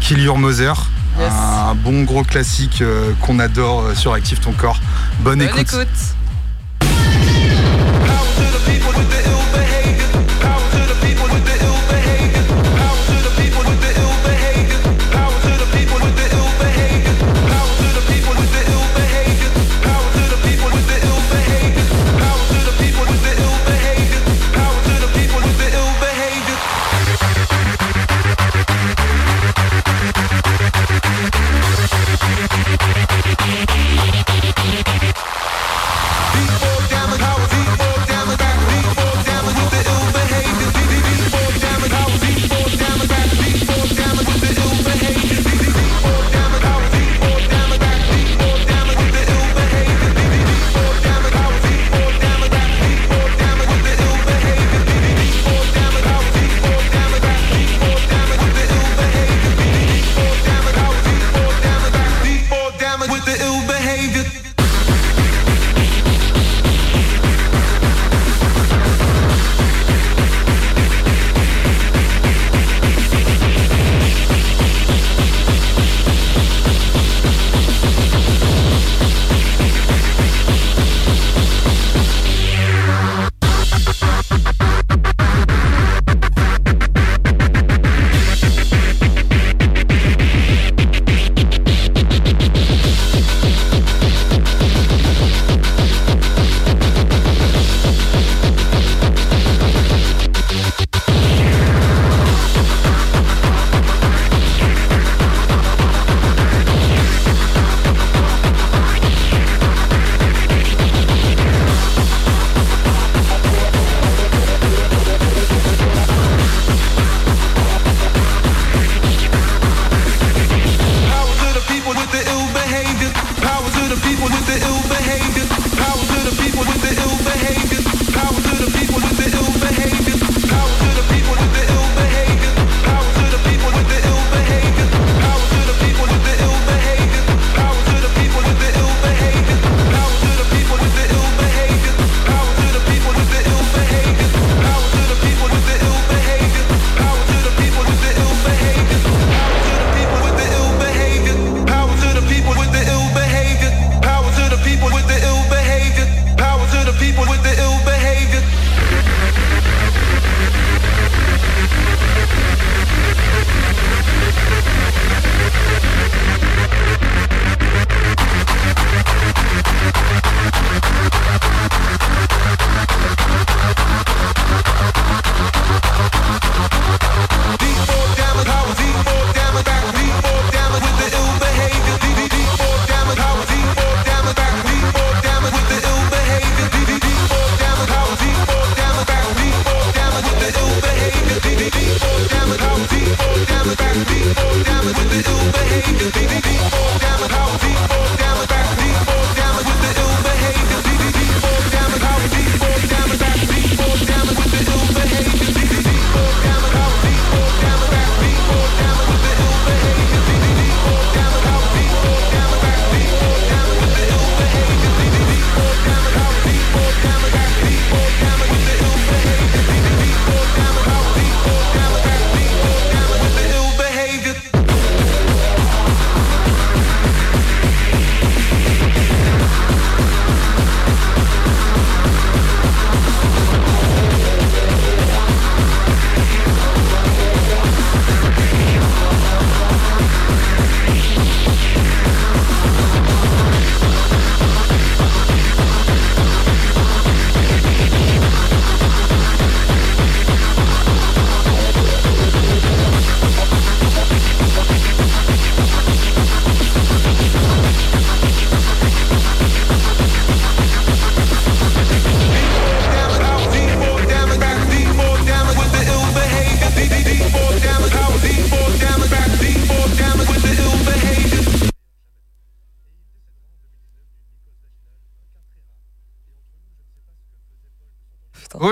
[0.00, 0.74] Kill Your Mother.
[1.18, 1.32] Yes.
[1.32, 4.80] Un bon gros classique euh, qu'on adore euh, sur Active ton corps.
[5.20, 5.72] Bonne, Bonne écoute.
[5.72, 5.88] écoute.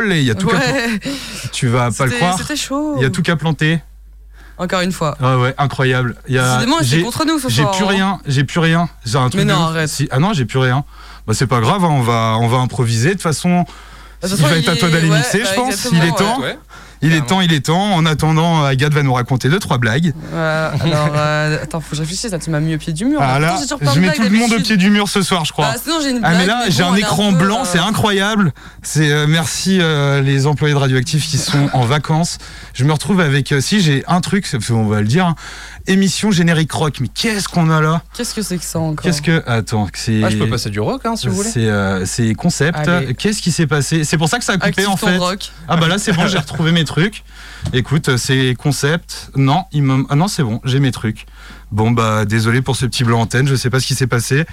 [0.09, 1.00] Olé, il y a tout qu'à Ouais,
[1.52, 2.38] Tu vas pas le croire.
[2.38, 2.94] c'était chaud.
[2.96, 3.80] Il y a tout qu'à planter.
[4.56, 5.16] Encore une fois.
[5.20, 6.16] Ouais, ouais, incroyable.
[6.28, 7.76] Il y a- j'ai- contre nous ce J'ai soir.
[7.76, 7.88] plus hein.
[7.88, 8.88] rien, j'ai plus rien.
[9.04, 9.88] J'ai un truc Mais non, arrête.
[9.88, 10.84] Si- Ah non, j'ai plus rien.
[11.28, 13.11] Bah c'est pas grave, hein, on va on va improviser.
[13.11, 13.64] De toute façon,
[14.20, 15.68] toute il va être à toi est- d'aller ouais, mixer, bah, je pense.
[15.74, 16.40] exactement, Il est temps.
[16.40, 16.59] Ouais.
[17.00, 17.92] Il est temps, il est temps.
[17.94, 20.12] En attendant, Agathe va nous raconter deux trois blagues.
[20.32, 22.32] Euh, alors, euh, attends, faut que je réfléchisse.
[22.32, 23.20] Là, tu m'as mis au pied du mur.
[23.22, 23.54] Ah là,
[23.94, 25.68] je mets tout le monde au pied du mur ce soir, je crois.
[25.72, 27.78] Ah, sinon, j'ai une Ah mais là j'ai bon, un écran peu, blanc, euh, c'est
[27.78, 28.52] incroyable.
[28.91, 32.39] C'est euh, merci euh, les employés de Radioactif qui sont en vacances.
[32.72, 35.34] Je me retrouve avec euh, si j'ai un truc, c'est- on va le dire, hein,
[35.86, 36.97] émission générique rock.
[37.01, 38.01] Mais qu'est-ce qu'on a là?
[38.16, 39.05] Qu'est-ce que c'est que ça encore?
[39.05, 41.51] Qu'est-ce que attends, c'est Ah, je peux passer du rock hein, si vous voulez.
[41.51, 42.78] c'est euh, c'est concept.
[43.18, 44.05] Qu'est-ce qui s'est passé?
[44.05, 45.18] C'est pour ça que ça a coupé Active en fait.
[45.18, 45.51] rock.
[45.68, 47.24] Ah bah là c'est bon, j'ai retrouvé mes trucs.
[47.74, 49.30] Écoute, c'est concept.
[49.36, 50.07] Non, il me...
[50.09, 51.26] ah non c'est bon, j'ai mes trucs.
[51.70, 54.47] Bon bah désolé pour ce petit blanc antenne, je sais pas ce qui s'est passé.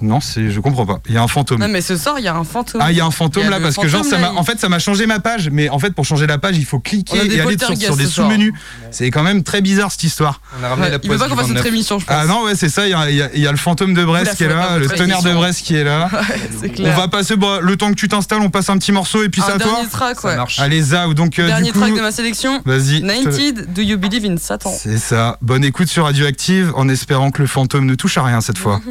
[0.00, 0.98] Non, c'est je comprends pas.
[1.08, 1.60] Il y a un fantôme.
[1.60, 2.80] Non, mais ce soir, il y a un fantôme.
[2.84, 4.32] Ah, il y a un fantôme Il y a là parce que genre ça m'a
[4.32, 6.64] en fait ça m'a changé ma page mais en fait pour changer la page, il
[6.64, 8.52] faut cliquer et aller sur, des sous-menus.
[8.90, 10.40] C'est quand même très bizarre cette histoire.
[10.60, 11.66] On a ramené Ouais, la il veut pas qu'on fasse notre 29.
[11.66, 12.16] émission, je pense.
[12.18, 13.94] Ah non, ouais, c'est ça, il y a, il y a- y a le fantôme
[13.94, 15.32] de Brest qui est là, le tonnerre de.
[15.32, 16.08] Brest qui est là.
[16.80, 19.28] On va passer bon, le temps que tu t'installes, on passe un petit morceau et
[19.28, 19.72] puis c'est à toi.
[19.72, 20.44] dernier track, Ça ouais.
[20.58, 22.60] Allez, Zao, donc euh, Dernier du coup, track de ma sélection.
[22.64, 23.02] vas-y.
[23.02, 24.72] 90 Do You Believe in Satan?
[24.76, 25.38] C'est ça.
[25.42, 28.80] Bonne écoute sur Radioactive en espérant que le fantôme ne touche à rien cette fois.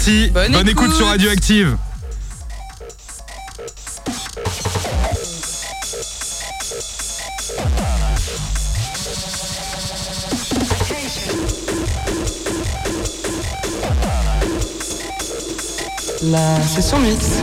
[0.00, 0.30] parti.
[0.30, 0.68] Bonne, écoute.
[0.68, 1.76] écoute sur Radioactive.
[16.22, 17.40] La session mix.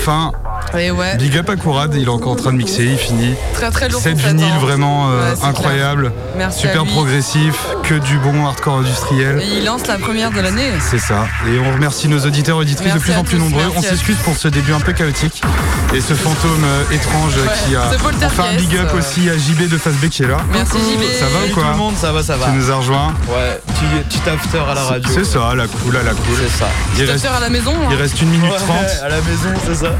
[0.00, 0.39] Fin.
[1.20, 3.34] Big up à Kourad, il est encore en train de mixer, il finit.
[3.52, 4.00] Très très lourd.
[4.00, 4.58] Cette vinyle hein.
[4.58, 6.12] vraiment euh, Ouais, incroyable, clair.
[6.38, 6.92] Merci à super lui.
[6.92, 9.38] progressif, que du bon hardcore industriel.
[9.42, 10.70] Et il lance la première de l'année.
[10.80, 11.26] C'est ça.
[11.46, 13.62] Et on remercie nos auditeurs et auditrices de plus en plus tous, nombreux.
[13.64, 15.42] merci On s'excuse pour ce début un peu chaotique.
[15.94, 17.82] Et ce fantôme euh, étrange Ouais, qui a.
[18.24, 18.98] Enfin un big up euh.
[18.98, 20.38] aussi à JB de Face B qui est là.
[20.52, 21.02] Merci JB.
[21.18, 22.46] Ça va ou quoi tout le monde, ça va, ça va.
[22.46, 23.14] Tu nous as rejoint.
[23.28, 23.60] Ouais,
[24.08, 25.10] petit, after à la radio.
[25.12, 26.36] C'est ça, la cool, à la cool.
[26.38, 26.68] C'est ça.
[26.96, 27.74] Il reste, à la maison.
[27.90, 27.98] il hein.
[27.98, 28.86] reste une minute trente.
[29.04, 29.92] à la maison, c'est ça.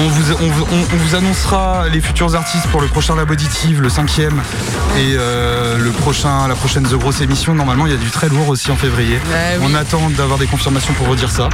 [0.00, 4.40] On vous, on, on- on annoncera les futurs artistes pour le prochain Laboditive, le cinquième,
[4.96, 7.52] et euh, le prochain, la prochaine The Grosse émission.
[7.54, 9.16] Normalement, il y a du très lourd aussi en février.
[9.16, 9.66] Ouais, oui.
[9.68, 11.48] On attend d'avoir des confirmations pour redire ça.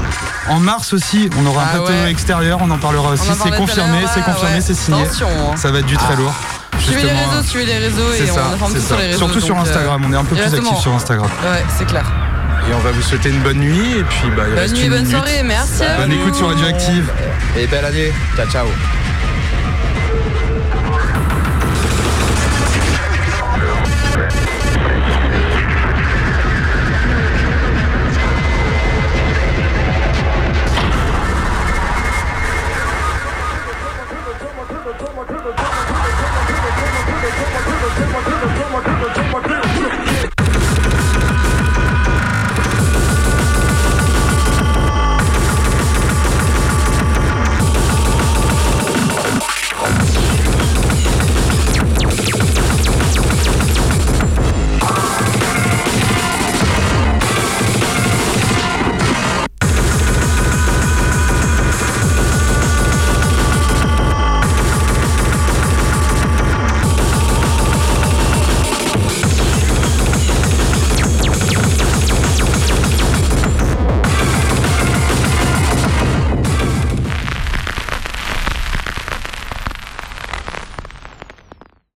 [0.49, 2.11] En mars aussi, on aura un Ah plateau ouais.
[2.11, 2.59] extérieur.
[2.61, 3.31] On en parlera aussi.
[3.43, 4.61] C'est confirmé, c'est là, confirmé, ouais.
[4.61, 5.03] c'est signé.
[5.03, 5.57] Attention, hein.
[5.57, 6.35] Ça va être du très lourd.
[6.81, 9.19] Suivez les réseaux, suivez les réseaux et on ça, informe c'est tout sur les réseaux.
[9.19, 11.29] Surtout sur euh, Instagram, on est un peu plus actif sur Instagram.
[11.43, 12.05] Ouais, c'est clair.
[12.69, 14.85] Et on va vous souhaiter une bonne nuit et puis bah, il Bonne reste nuit,
[14.85, 15.11] une bonne minute.
[15.16, 17.11] soirée, merci à Bonne écoute sur Radioactive.
[17.59, 18.12] Et belle année.
[18.36, 18.66] Ciao, ciao.